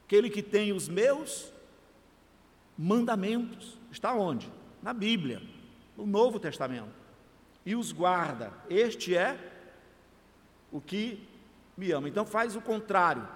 [0.04, 1.52] Aquele que tem os meus
[2.76, 4.50] mandamentos, está onde?
[4.82, 5.42] Na Bíblia,
[5.96, 6.94] no Novo Testamento,
[7.64, 8.52] e os guarda.
[8.68, 9.38] Este é
[10.72, 11.26] o que
[11.76, 12.08] me ama.
[12.08, 13.26] Então faz o contrário.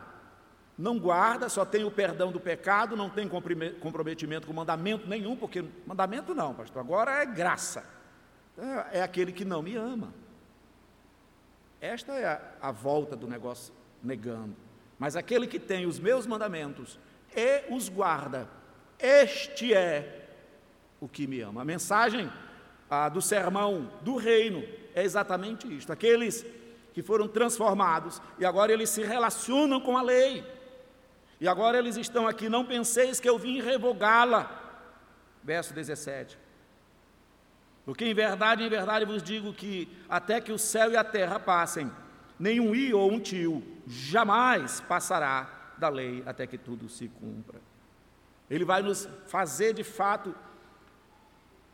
[0.77, 5.64] Não guarda, só tem o perdão do pecado, não tem comprometimento com mandamento nenhum, porque
[5.87, 7.85] mandamento não, pastor, agora é graça.
[8.59, 10.12] É, é aquele que não me ama.
[11.81, 13.72] Esta é a, a volta do negócio
[14.03, 14.57] negando.
[14.99, 16.99] Mas aquele que tem os meus mandamentos
[17.37, 18.49] e os guarda,
[18.99, 20.29] este é
[21.01, 21.62] o que me ama.
[21.62, 22.31] A mensagem
[23.12, 24.62] do sermão do reino
[24.95, 25.93] é exatamente isto.
[25.93, 26.45] Aqueles
[26.93, 30.45] que foram transformados e agora eles se relacionam com a lei.
[31.41, 34.62] E agora eles estão aqui, não penseis que eu vim revogá-la.
[35.43, 36.39] Verso 17.
[37.85, 41.39] Porque em verdade, em verdade vos digo que até que o céu e a terra
[41.39, 41.91] passem,
[42.39, 47.61] nenhum i ou um tio jamais passará da lei até que tudo se cumpra.
[48.49, 50.35] Ele vai nos fazer de fato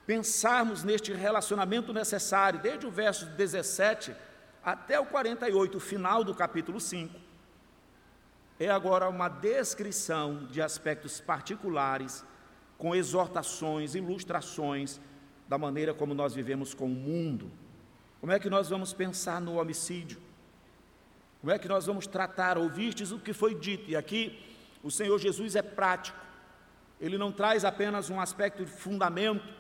[0.07, 4.13] pensarmos neste relacionamento necessário, desde o verso 17
[4.65, 7.15] até o 48, o final do capítulo 5,
[8.61, 12.23] é agora uma descrição de aspectos particulares,
[12.77, 15.01] com exortações, ilustrações
[15.49, 17.51] da maneira como nós vivemos com o mundo.
[18.21, 20.21] Como é que nós vamos pensar no homicídio?
[21.41, 22.59] Como é que nós vamos tratar?
[22.59, 24.39] Ouvistes o que foi dito, e aqui
[24.83, 26.19] o Senhor Jesus é prático,
[27.01, 29.55] ele não traz apenas um aspecto de fundamento,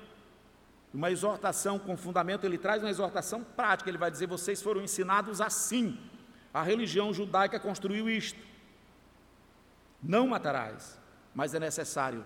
[0.93, 5.41] uma exortação com fundamento, ele traz uma exortação prática, ele vai dizer: vocês foram ensinados
[5.41, 5.99] assim.
[6.53, 8.50] A religião judaica construiu isto.
[10.03, 10.99] Não matarás,
[11.35, 12.25] mas é necessário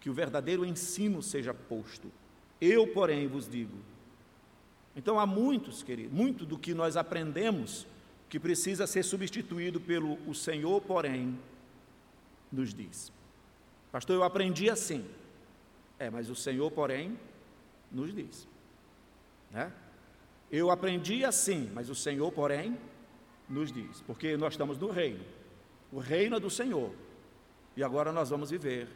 [0.00, 2.10] que o verdadeiro ensino seja posto.
[2.60, 3.78] Eu, porém, vos digo.
[4.96, 7.86] Então há muitos, querido, muito do que nós aprendemos
[8.28, 11.38] que precisa ser substituído pelo o Senhor, porém,
[12.50, 13.12] nos diz.
[13.92, 15.04] Pastor, eu aprendi assim.
[15.98, 17.18] É, mas o Senhor, porém,
[17.90, 18.48] nos diz.
[19.50, 19.72] Né?
[20.50, 22.76] Eu aprendi assim, mas o Senhor, porém,
[23.48, 25.24] nos diz, porque nós estamos no reino,
[25.94, 26.90] o reino é do Senhor,
[27.76, 28.88] e agora nós vamos viver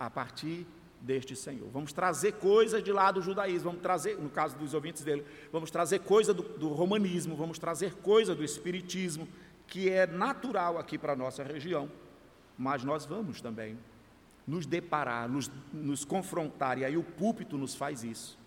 [0.00, 0.66] a partir
[0.98, 1.68] deste Senhor.
[1.70, 5.70] Vamos trazer coisas de lá do judaísmo, vamos trazer, no caso dos ouvintes dele, vamos
[5.70, 9.28] trazer coisa do, do romanismo, vamos trazer coisa do espiritismo,
[9.66, 11.90] que é natural aqui para a nossa região,
[12.56, 13.78] mas nós vamos também
[14.46, 18.38] nos deparar, nos, nos confrontar, e aí o púlpito nos faz isso.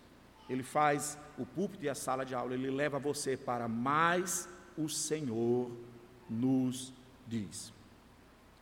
[0.49, 4.89] Ele faz o púlpito e a sala de aula, ele leva você para mais o
[4.89, 5.69] Senhor
[6.27, 6.91] nos
[7.27, 7.71] diz.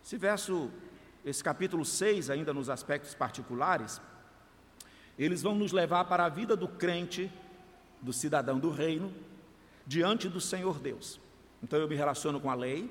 [0.10, 0.72] Esse verso,
[1.24, 4.02] esse capítulo 6, ainda nos aspectos particulares,
[5.20, 7.32] eles vão nos levar para a vida do crente,
[8.02, 9.14] do cidadão do reino,
[9.86, 11.22] diante do Senhor Deus.
[11.62, 12.90] Então eu me relaciono com a lei,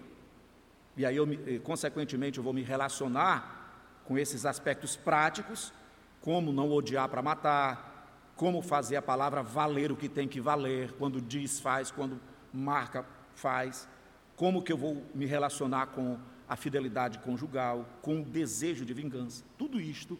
[0.96, 1.26] e aí eu,
[1.64, 5.72] consequentemente, eu vou me relacionar com esses aspectos práticos,
[6.20, 10.92] como não odiar para matar, como fazer a palavra valer o que tem que valer,
[10.92, 12.20] quando diz faz, quando
[12.54, 13.04] marca
[13.34, 13.88] faz,
[14.36, 16.16] como que eu vou me relacionar com
[16.48, 19.44] a fidelidade conjugal, com o desejo de vingança.
[19.56, 20.18] Tudo isto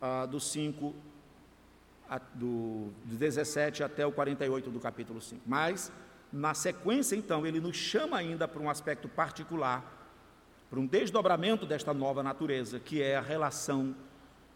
[0.00, 0.94] ah, do 5
[2.34, 5.42] do, do 17 até o 48 do capítulo 5.
[5.46, 5.92] Mas,
[6.32, 9.98] na sequência, então, ele nos chama ainda para um aspecto particular
[10.70, 13.94] para um desdobramento desta nova natureza, que é a relação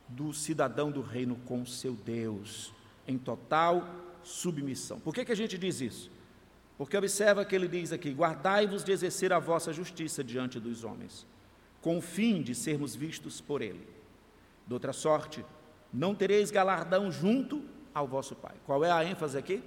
[0.08, 2.72] do cidadão do reino com seu Deus,
[3.06, 3.84] em total
[4.22, 5.00] submissão.
[5.00, 6.10] Por que, que a gente diz isso?
[6.76, 11.26] Porque observa que ele diz aqui: guardai-vos de exercer a vossa justiça diante dos homens,
[11.80, 13.86] com o fim de sermos vistos por ele.
[14.66, 15.44] De outra sorte,
[15.92, 17.62] não tereis galardão junto
[17.94, 18.54] ao vosso Pai.
[18.66, 19.62] Qual é a ênfase aqui?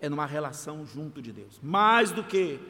[0.00, 1.58] É numa relação junto de Deus.
[1.62, 2.60] Mais do que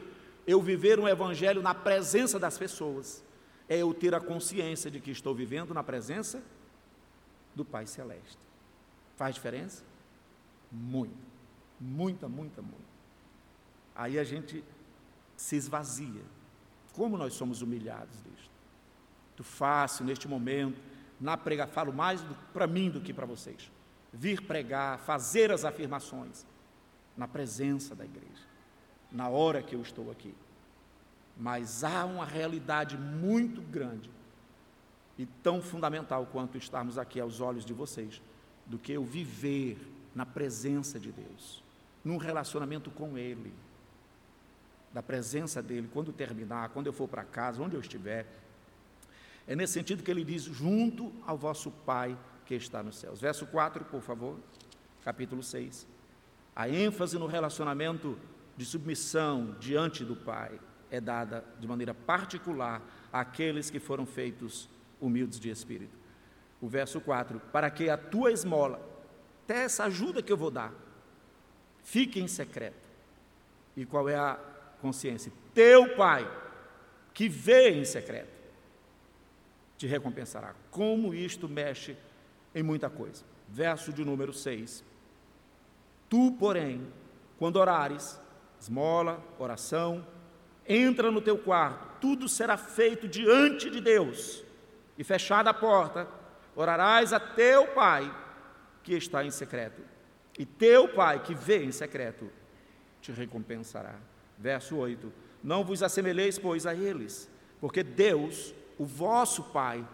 [0.47, 3.23] eu viver um evangelho na presença das pessoas,
[3.67, 6.41] é eu ter a consciência de que estou vivendo na presença
[7.53, 8.37] do Pai Celeste.
[9.17, 9.83] Faz diferença?
[10.71, 11.17] Muito.
[11.79, 12.94] Muita, muita, muita.
[13.95, 14.63] Aí a gente
[15.35, 16.21] se esvazia.
[16.93, 18.51] Como nós somos humilhados disto.
[19.29, 20.79] Muito fácil neste momento,
[21.19, 22.23] na prega, falo mais
[22.53, 23.71] para mim do que para vocês.
[24.13, 26.45] Vir pregar, fazer as afirmações
[27.17, 28.55] na presença da igreja
[29.15, 30.33] na hora que eu estou aqui.
[31.37, 34.09] Mas há uma realidade muito grande
[35.17, 38.21] e tão fundamental quanto estarmos aqui aos olhos de vocês,
[38.65, 39.77] do que eu viver
[40.13, 41.63] na presença de Deus,
[42.03, 43.53] num relacionamento com Ele,
[44.95, 48.25] da presença dEle, quando terminar, quando eu for para casa, onde eu estiver.
[49.45, 53.19] É nesse sentido que ele diz: junto ao vosso Pai que está nos céus.
[53.19, 54.39] Verso 4, por favor,
[55.03, 55.85] capítulo 6.
[56.55, 58.17] A ênfase no relacionamento
[58.55, 60.57] de submissão diante do Pai
[60.89, 62.81] é dada de maneira particular
[63.11, 64.69] àqueles que foram feitos
[65.01, 65.97] humildes de espírito.
[66.61, 68.79] O verso 4: Para que a tua esmola,
[69.43, 70.73] até essa ajuda que eu vou dar,
[71.83, 72.85] fique em secreto.
[73.75, 74.54] E qual é a
[74.85, 75.31] consciência?
[75.51, 76.29] Teu Pai,
[77.11, 78.29] que vê em secreto,
[79.77, 80.53] te recompensará.
[80.69, 81.97] Como isto mexe
[82.53, 83.23] em muita coisa.
[83.49, 84.83] Verso de número 6.
[86.07, 86.87] Tu, porém,
[87.39, 88.19] quando orares,
[88.59, 90.05] esmola, oração,
[90.67, 94.43] entra no teu quarto, tudo será feito diante de Deus,
[94.97, 96.07] e fechada a porta,
[96.55, 98.13] orarás a teu pai
[98.83, 99.81] que está em secreto,
[100.37, 102.29] e teu pai que vê em secreto
[103.01, 103.95] te recompensará.
[104.37, 105.11] Verso 8:
[105.43, 107.29] Não vos assemelheis, pois, a eles,
[107.59, 109.85] porque Deus, o vosso Pai,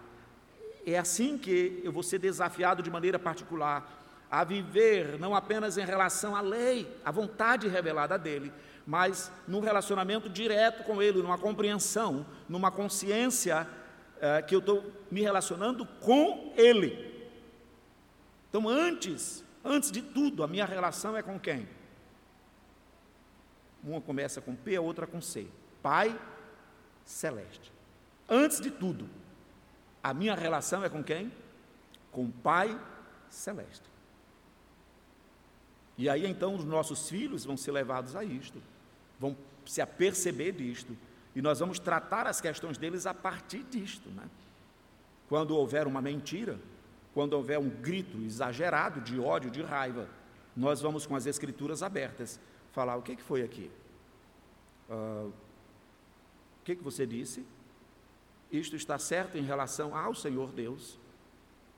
[0.86, 4.00] é assim que eu vou ser desafiado de maneira particular
[4.32, 8.52] a viver não apenas em relação à lei, à vontade revelada dele,
[8.88, 13.68] mas num relacionamento direto com ele, numa compreensão, numa consciência
[14.22, 17.12] é, que eu estou me relacionando com ele.
[18.50, 21.68] Então, antes, antes de tudo, a minha relação é com quem?
[23.84, 25.48] Uma começa com P, a outra com C.
[25.82, 26.20] Pai
[27.04, 27.72] Celeste.
[28.30, 29.10] Antes de tudo,
[30.04, 31.32] a minha relação é com quem?
[32.12, 32.80] Com o Pai
[33.30, 33.90] Celeste.
[35.98, 38.62] E aí então os nossos filhos vão ser levados a isto,
[39.20, 40.98] vão se aperceber disto,
[41.36, 44.10] e nós vamos tratar as questões deles a partir disto.
[44.10, 44.24] Né?
[45.30, 46.60] Quando houver uma mentira,
[47.14, 50.08] quando houver um grito exagerado de ódio, de raiva,
[50.56, 52.40] nós vamos com as escrituras abertas
[52.72, 53.70] falar: o que, que foi aqui?
[54.90, 57.46] Uh, o que, que você disse?
[58.52, 61.00] Isto está certo em relação ao Senhor Deus.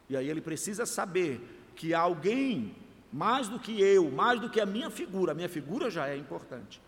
[0.10, 1.42] E aí ele precisa saber
[1.76, 2.76] que alguém
[3.12, 6.18] mais do que eu, mais do que a minha figura, a minha figura já é
[6.18, 6.82] importante,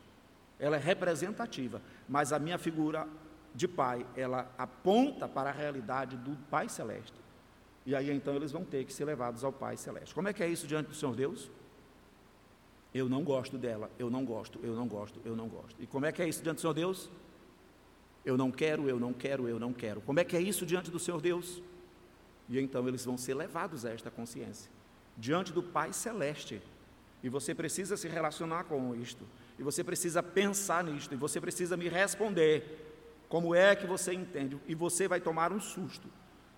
[0.59, 3.07] ela é representativa, mas a minha figura
[3.53, 7.13] de pai, ela aponta para a realidade do Pai Celeste.
[7.85, 10.13] E aí então eles vão ter que ser levados ao Pai Celeste.
[10.13, 11.49] Como é que é isso diante do Senhor Deus?
[12.95, 15.75] Eu não gosto dela, eu não gosto, eu não gosto, eu não gosto.
[15.83, 17.09] E como é que é isso diante do Senhor Deus?
[18.23, 19.99] Eu não quero, eu não quero, eu não quero.
[19.99, 21.61] Como é que é isso diante do Senhor Deus?
[22.47, 24.71] E então eles vão ser levados a esta consciência
[25.17, 26.61] diante do Pai Celeste.
[27.21, 29.25] E você precisa se relacionar com isto.
[29.59, 31.13] E você precisa pensar nisto.
[31.13, 32.95] E você precisa me responder.
[33.27, 34.57] Como é que você entende?
[34.69, 36.07] E você vai tomar um susto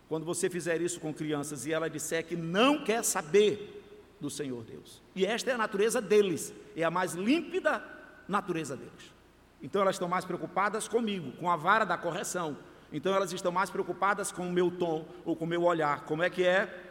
[0.08, 3.77] quando você fizer isso com crianças e ela disser que não quer saber
[4.20, 5.02] do Senhor Deus.
[5.16, 7.84] E esta é a natureza deles, é a mais límpida
[8.28, 9.14] natureza deles.
[9.62, 12.58] Então elas estão mais preocupadas comigo, com a vara da correção.
[12.92, 16.06] Então elas estão mais preocupadas com o meu tom ou com o meu olhar.
[16.06, 16.86] Como é que é?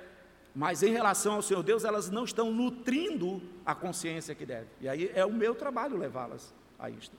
[0.55, 4.69] Mas em relação ao Senhor Deus, elas não estão nutrindo a consciência que deve.
[4.81, 7.17] E aí é o meu trabalho levá-las a isto.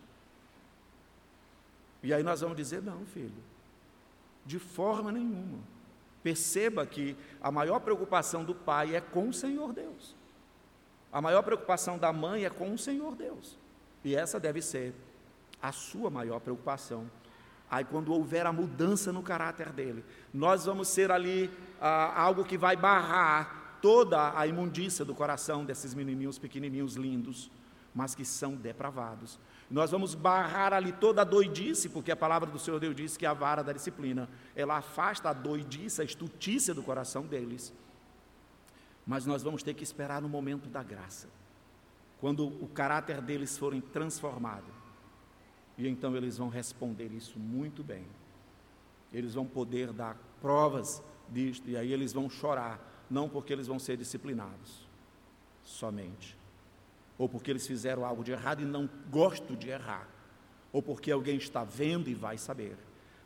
[2.01, 3.43] E aí nós vamos dizer: não, filho,
[4.45, 5.59] de forma nenhuma.
[6.27, 10.13] Perceba que a maior preocupação do pai é com o Senhor Deus.
[11.09, 13.57] A maior preocupação da mãe é com o Senhor Deus.
[14.03, 14.93] E essa deve ser
[15.61, 17.09] a sua maior preocupação.
[17.71, 20.03] Aí, quando houver a mudança no caráter dele,
[20.33, 21.49] nós vamos ser ali
[21.79, 27.49] ah, algo que vai barrar toda a imundícia do coração desses menininhos pequenininhos lindos,
[27.95, 29.39] mas que são depravados.
[29.69, 33.25] Nós vamos barrar ali toda a doidice, porque a palavra do Senhor Deus diz que
[33.25, 37.73] a vara da disciplina, ela afasta a doidice, a estutícia do coração deles.
[39.05, 41.27] Mas nós vamos ter que esperar no momento da graça,
[42.19, 44.71] quando o caráter deles forem transformado.
[45.77, 48.05] E então eles vão responder isso muito bem.
[49.11, 53.79] Eles vão poder dar provas disto, e aí eles vão chorar, não porque eles vão
[53.79, 54.87] ser disciplinados,
[55.61, 56.36] somente
[57.17, 60.07] ou porque eles fizeram algo de errado e não gosto de errar,
[60.71, 62.77] ou porque alguém está vendo e vai saber,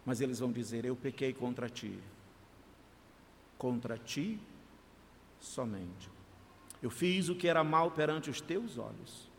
[0.05, 1.99] mas eles vão dizer: Eu pequei contra ti,
[3.57, 4.39] contra ti
[5.39, 6.09] somente.
[6.81, 9.29] Eu fiz o que era mal perante os teus olhos,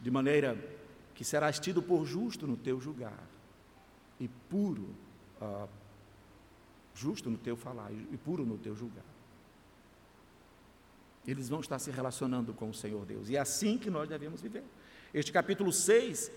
[0.00, 0.56] de maneira
[1.14, 3.22] que serás tido por justo no teu julgar
[4.18, 4.88] e puro,
[5.40, 5.68] uh,
[6.94, 9.13] justo no teu falar e puro no teu julgar.
[11.26, 13.28] Eles vão estar se relacionando com o Senhor Deus.
[13.28, 14.64] E é assim que nós devemos viver.
[15.12, 16.30] Este capítulo 6,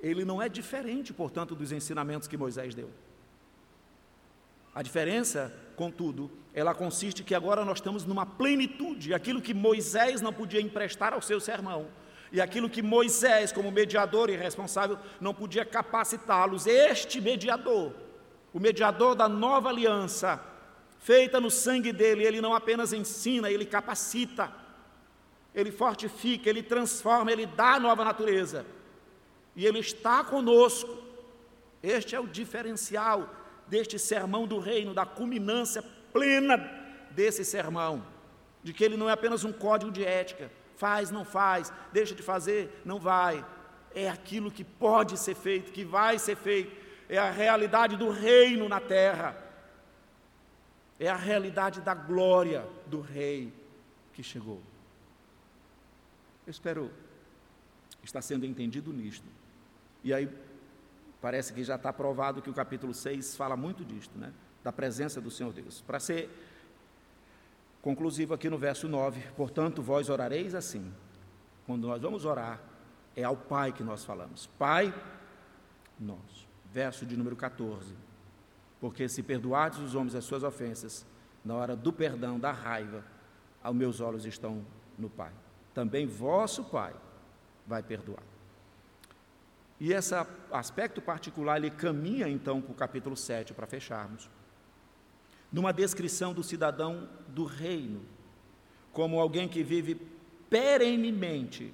[0.00, 2.90] ele não é diferente, portanto, dos ensinamentos que Moisés deu.
[4.74, 10.32] A diferença, contudo, ela consiste que agora nós estamos numa plenitude, aquilo que Moisés não
[10.32, 11.88] podia emprestar ao seu sermão,
[12.30, 16.66] e aquilo que Moisés, como mediador e responsável, não podia capacitá-los.
[16.66, 17.92] Este mediador,
[18.54, 20.42] o mediador da nova aliança,
[21.02, 24.52] feita no sangue dele, ele não apenas ensina, ele capacita,
[25.52, 28.64] ele fortifica, ele transforma, ele dá nova natureza.
[29.54, 31.02] E ele está conosco.
[31.82, 33.28] Este é o diferencial
[33.66, 35.82] deste sermão do reino, da culminância
[36.12, 36.56] plena
[37.10, 38.06] desse sermão,
[38.62, 42.22] de que ele não é apenas um código de ética, faz, não faz, deixa de
[42.22, 43.44] fazer, não vai.
[43.92, 46.74] É aquilo que pode ser feito, que vai ser feito,
[47.08, 49.41] é a realidade do reino na terra
[51.02, 53.52] é a realidade da glória do Rei
[54.12, 54.62] que chegou.
[56.46, 56.92] Eu espero
[58.04, 59.26] estar sendo entendido nisto.
[60.04, 60.30] E aí,
[61.20, 64.32] parece que já está provado que o capítulo 6 fala muito disto, né?
[64.62, 65.80] Da presença do Senhor Deus.
[65.80, 66.30] Para ser
[67.80, 70.92] conclusivo aqui no verso 9, portanto, vós orareis assim.
[71.66, 72.60] Quando nós vamos orar,
[73.16, 74.46] é ao Pai que nós falamos.
[74.56, 74.94] Pai
[75.98, 76.46] nosso.
[76.72, 77.92] Verso de número 14.
[78.82, 81.06] Porque se perdoardes os homens as suas ofensas,
[81.44, 83.04] na hora do perdão, da raiva,
[83.64, 84.66] os meus olhos estão
[84.98, 85.30] no Pai.
[85.72, 86.92] Também vosso Pai
[87.64, 88.24] vai perdoar.
[89.78, 90.12] E esse
[90.50, 94.28] aspecto particular, ele caminha então para o capítulo 7, para fecharmos,
[95.52, 98.02] numa descrição do cidadão do reino,
[98.92, 99.94] como alguém que vive
[100.50, 101.72] perenemente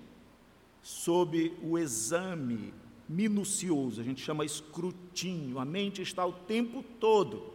[0.82, 2.74] sob o exame
[3.08, 7.54] minucioso, a gente chama escrutínio, a mente está o tempo todo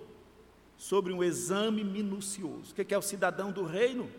[0.76, 2.72] sobre um exame minucioso.
[2.72, 4.10] O que é o cidadão do reino?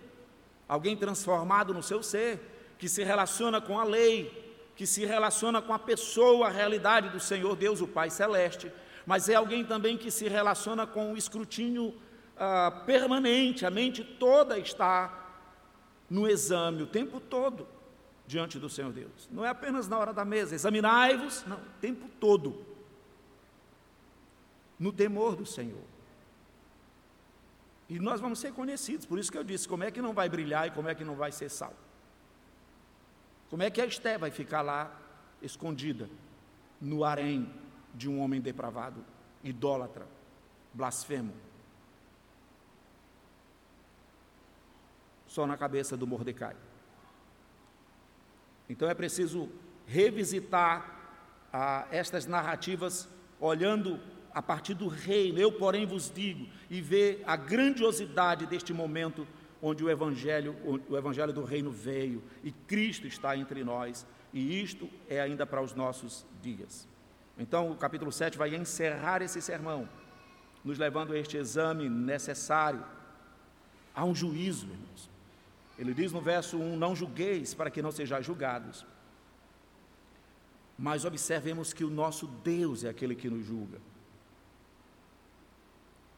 [0.68, 4.44] Alguém transformado no seu ser, que se relaciona com a lei,
[4.76, 8.70] que se relaciona com a pessoa, a realidade do Senhor Deus, o Pai Celeste,
[9.04, 11.94] mas é alguém também que se relaciona com o escrutínio
[12.36, 15.20] ah, permanente, a mente toda está
[16.08, 17.73] no exame o tempo todo
[18.26, 19.28] diante do Senhor Deus.
[19.30, 22.64] Não é apenas na hora da mesa, examinai-vos, não, o tempo todo.
[24.78, 25.84] No temor do Senhor.
[27.88, 30.28] E nós vamos ser conhecidos, por isso que eu disse: como é que não vai
[30.28, 31.74] brilhar e como é que não vai ser sal?
[33.50, 35.00] Como é que a Esté vai ficar lá
[35.42, 36.08] escondida
[36.80, 37.52] no harém
[37.94, 39.04] de um homem depravado,
[39.42, 40.06] idólatra,
[40.72, 41.32] blasfemo?
[45.26, 46.56] Só na cabeça do Mordecai.
[48.68, 49.48] Então é preciso
[49.86, 50.94] revisitar
[51.52, 53.08] ah, estas narrativas
[53.40, 54.00] olhando
[54.32, 55.38] a partir do reino.
[55.38, 59.26] Eu, porém, vos digo e ver a grandiosidade deste momento
[59.62, 60.54] onde o evangelho,
[60.88, 65.62] o evangelho do reino veio e Cristo está entre nós, e isto é ainda para
[65.62, 66.86] os nossos dias.
[67.38, 69.88] Então, o capítulo 7 vai encerrar esse sermão
[70.62, 72.84] nos levando a este exame necessário.
[73.94, 75.13] Há um juízo, irmãos.
[75.78, 78.86] Ele diz no verso 1: Não julgueis para que não sejais julgados.
[80.78, 83.80] Mas observemos que o nosso Deus é aquele que nos julga.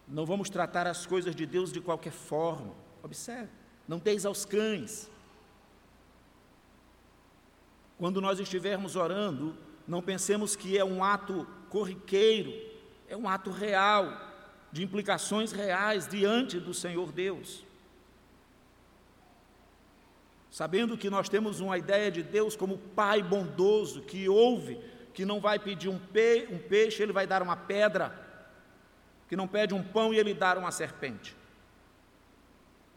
[0.09, 2.73] Não vamos tratar as coisas de Deus de qualquer forma.
[3.03, 3.51] Observe,
[3.89, 5.11] não deis aos cães.
[7.99, 9.57] Quando nós estivermos orando,
[9.87, 12.53] não pensemos que é um ato corriqueiro,
[13.09, 14.27] é um ato real,
[14.71, 17.66] de implicações reais diante do Senhor Deus.
[20.57, 24.81] Sabendo que nós temos uma ideia de Deus como Pai bondoso, que ouve,
[25.13, 28.19] que não vai pedir um, pe um peixe, ele vai dar uma pedra
[29.29, 31.37] que não pede um pão e ele dar uma serpente.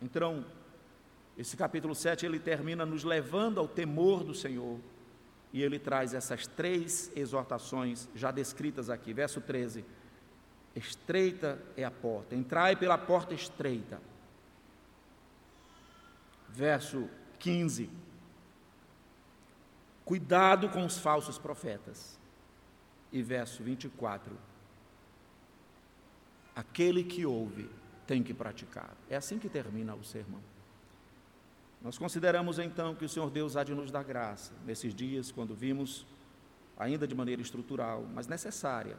[0.01, 0.45] Então,
[1.37, 4.79] esse capítulo 7 ele termina nos levando ao temor do Senhor.
[5.51, 9.11] E ele traz essas três exortações já descritas aqui.
[9.11, 9.83] Verso 13:
[10.73, 13.99] Estreita é a porta, entrai pela porta estreita.
[16.47, 17.09] Verso
[17.39, 17.89] 15:
[20.05, 22.19] Cuidado com os falsos profetas.
[23.11, 24.37] E verso 24:
[26.55, 27.69] Aquele que ouve
[28.05, 28.95] tem que praticar.
[29.09, 30.41] É assim que termina o sermão.
[31.81, 35.55] Nós consideramos então que o Senhor Deus há de nos dar graça nesses dias, quando
[35.55, 36.05] vimos,
[36.77, 38.97] ainda de maneira estrutural, mas necessária,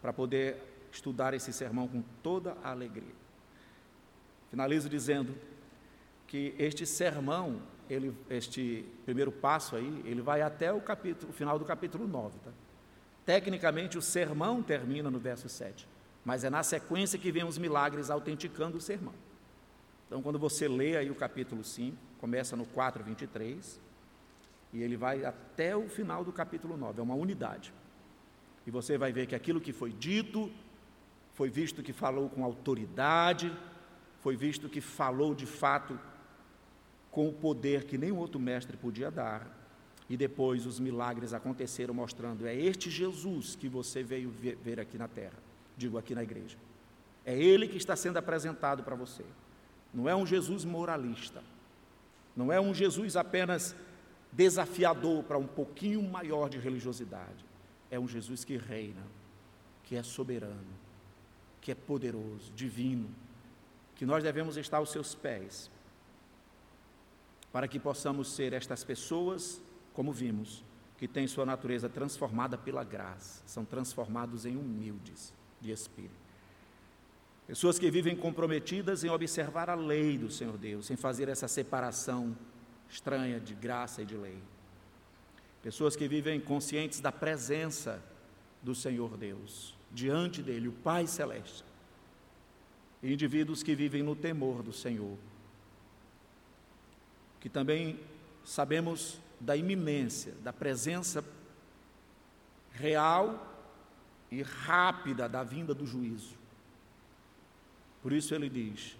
[0.00, 3.14] para poder estudar esse sermão com toda a alegria.
[4.50, 5.36] Finalizo dizendo
[6.26, 11.58] que este sermão, ele, este primeiro passo aí, ele vai até o, capítulo, o final
[11.58, 12.38] do capítulo 9.
[12.40, 12.50] Tá?
[13.24, 15.96] Tecnicamente, o sermão termina no verso 7
[16.26, 19.14] mas é na sequência que vem os milagres autenticando o sermão.
[20.08, 23.80] Então, quando você lê aí o capítulo 5, começa no 4, 23,
[24.72, 27.72] e ele vai até o final do capítulo 9, é uma unidade.
[28.66, 30.50] E você vai ver que aquilo que foi dito,
[31.32, 33.56] foi visto que falou com autoridade,
[34.18, 35.96] foi visto que falou de fato
[37.16, 39.48] com o poder que nenhum outro mestre podia dar.
[40.08, 45.08] E depois os milagres aconteceram mostrando, é este Jesus que você veio ver aqui na
[45.08, 46.56] terra digo aqui na igreja.
[47.24, 49.24] É Ele que está sendo apresentado para você.
[49.92, 51.42] Não é um Jesus moralista.
[52.34, 53.74] Não é um Jesus apenas
[54.32, 57.44] desafiador para um pouquinho maior de religiosidade.
[57.90, 59.02] É um Jesus que reina,
[59.84, 60.74] que é soberano,
[61.60, 63.08] que é poderoso, divino,
[63.94, 65.70] que nós devemos estar aos seus pés,
[67.52, 69.60] para que possamos ser estas pessoas,
[69.92, 70.64] como vimos,
[70.98, 76.26] que têm sua natureza transformada pela graça, são transformados em humildes de espírito.
[77.46, 82.36] Pessoas que vivem comprometidas em observar a lei do Senhor Deus, em fazer essa separação
[82.90, 84.38] estranha de graça e de lei.
[85.62, 88.02] Pessoas que vivem conscientes da presença
[88.62, 91.64] do Senhor Deus, diante dele, o Pai Celeste.
[93.02, 95.16] Indivíduos que vivem no temor do Senhor.
[97.46, 97.96] Que também
[98.44, 101.24] sabemos da iminência, da presença
[102.72, 103.54] real
[104.32, 106.34] e rápida da vinda do juízo.
[108.02, 108.96] Por isso ele diz: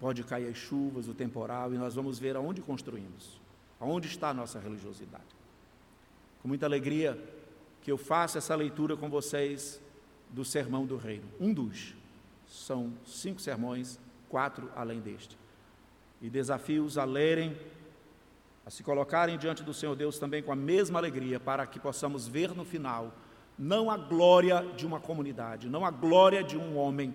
[0.00, 3.40] pode cair as chuvas, o temporal, e nós vamos ver aonde construímos,
[3.78, 5.22] aonde está a nossa religiosidade.
[6.42, 7.16] Com muita alegria
[7.80, 9.80] que eu faço essa leitura com vocês
[10.30, 11.94] do Sermão do Reino, um dos.
[12.48, 15.38] São cinco sermões, quatro além deste.
[16.20, 17.56] E desafios a lerem,
[18.64, 22.28] a se colocarem diante do Senhor Deus também com a mesma alegria, para que possamos
[22.28, 23.14] ver no final
[23.58, 27.14] não a glória de uma comunidade, não a glória de um homem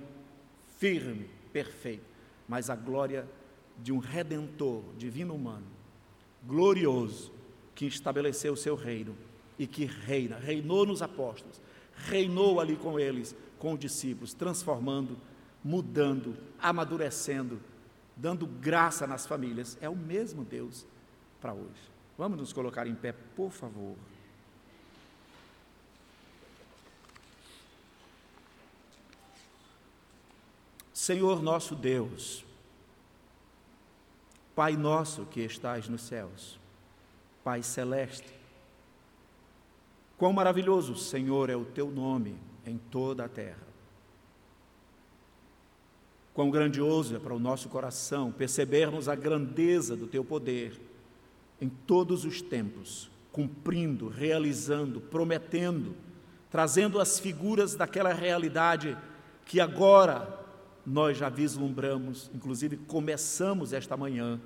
[0.77, 2.06] firme, perfeito,
[2.48, 3.27] mas a glória
[3.82, 5.65] de um redentor divino humano,
[6.45, 7.34] glorioso,
[7.73, 9.18] que estabeleceu o seu reino
[9.57, 11.60] e que reina, reinou nos apóstolos,
[11.95, 15.18] reinou ali com eles, com os discípulos, transformando,
[15.64, 17.60] mudando, amadurecendo,
[18.15, 19.77] dando graça nas famílias.
[19.81, 20.85] É o mesmo Deus
[21.41, 21.91] para hoje.
[22.17, 23.95] Vamos nos colocar em pé, por favor.
[30.93, 32.43] Senhor nosso Deus,
[34.55, 36.57] Pai nosso que estás nos céus,
[37.43, 38.33] Pai celeste,
[40.17, 43.74] quão maravilhoso, Senhor, é o teu nome em toda a terra.
[46.35, 50.77] Quão grandioso é para o nosso coração percebermos a grandeza do teu poder
[51.61, 55.95] em todos os tempos, cumprindo, realizando, prometendo,
[56.51, 58.97] trazendo as figuras daquela realidade
[59.45, 60.45] que agora
[60.85, 64.37] nós já vislumbramos, inclusive começamos esta manhã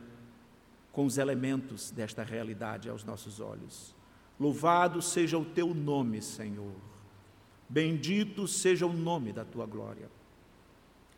[0.92, 3.96] com os elementos desta realidade aos nossos olhos.
[4.40, 6.76] Louvado seja o teu nome, Senhor.
[7.68, 10.19] Bendito seja o nome da tua glória.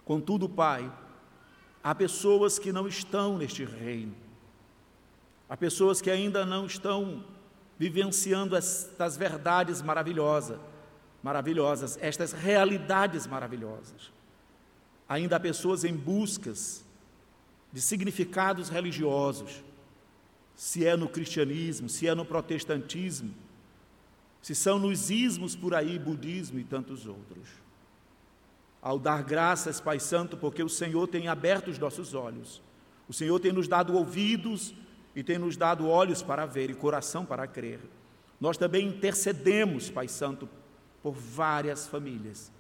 [0.06, 0.92] Contudo, Pai,
[1.84, 4.16] há pessoas que não estão neste reino,
[5.50, 7.24] há pessoas que ainda não estão
[7.78, 10.60] vivenciando estas verdades maravilhosas,
[11.24, 14.12] maravilhosas, estas realidades maravilhosas.
[15.08, 16.84] Ainda há pessoas em buscas
[17.72, 19.64] de significados religiosos,
[20.56, 23.34] se é no cristianismo, se é no protestantismo,
[24.42, 27.48] se são nos ismos por aí, budismo e tantos outros.
[28.82, 32.62] Ao dar graças, Pai Santo, porque o Senhor tem aberto os nossos olhos,
[33.08, 34.74] o Senhor tem nos dado ouvidos
[35.16, 37.80] e tem nos dado olhos para ver e coração para crer.
[38.40, 40.50] Nós também intercedemos, Pai Santo,
[41.04, 42.52] por várias famílias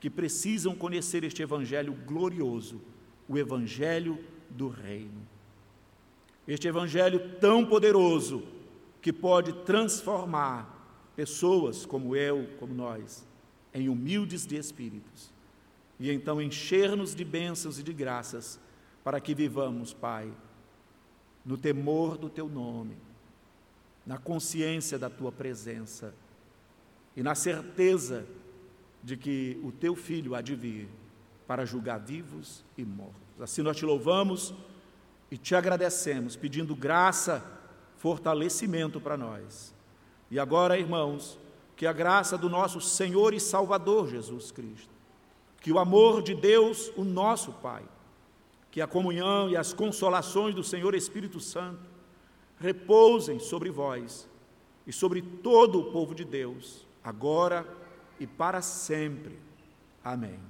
[0.00, 2.80] que precisam conhecer este Evangelho glorioso,
[3.28, 4.18] o Evangelho
[4.48, 5.26] do Reino.
[6.46, 8.42] Este Evangelho tão poderoso
[9.02, 13.26] que pode transformar pessoas como eu, como nós,
[13.74, 15.32] em humildes de espíritos,
[15.98, 18.58] e então encher-nos de bênçãos e de graças
[19.02, 20.30] para que vivamos, Pai,
[21.44, 22.96] no temor do Teu nome,
[24.06, 26.14] na consciência da Tua presença
[27.16, 28.26] e na certeza
[29.02, 30.88] de que o Teu Filho há de vir
[31.46, 33.40] para julgar vivos e mortos.
[33.40, 34.52] Assim nós te louvamos
[35.30, 37.44] e te agradecemos, pedindo graça,
[37.96, 39.74] fortalecimento para nós.
[40.30, 41.38] E agora, irmãos,
[41.76, 44.97] que a graça do nosso Senhor e Salvador Jesus Cristo,
[45.68, 47.84] que o amor de Deus, o nosso Pai,
[48.70, 51.90] que a comunhão e as consolações do Senhor Espírito Santo
[52.58, 54.26] repousem sobre vós
[54.86, 57.66] e sobre todo o povo de Deus, agora
[58.18, 59.38] e para sempre.
[60.02, 60.40] Amém.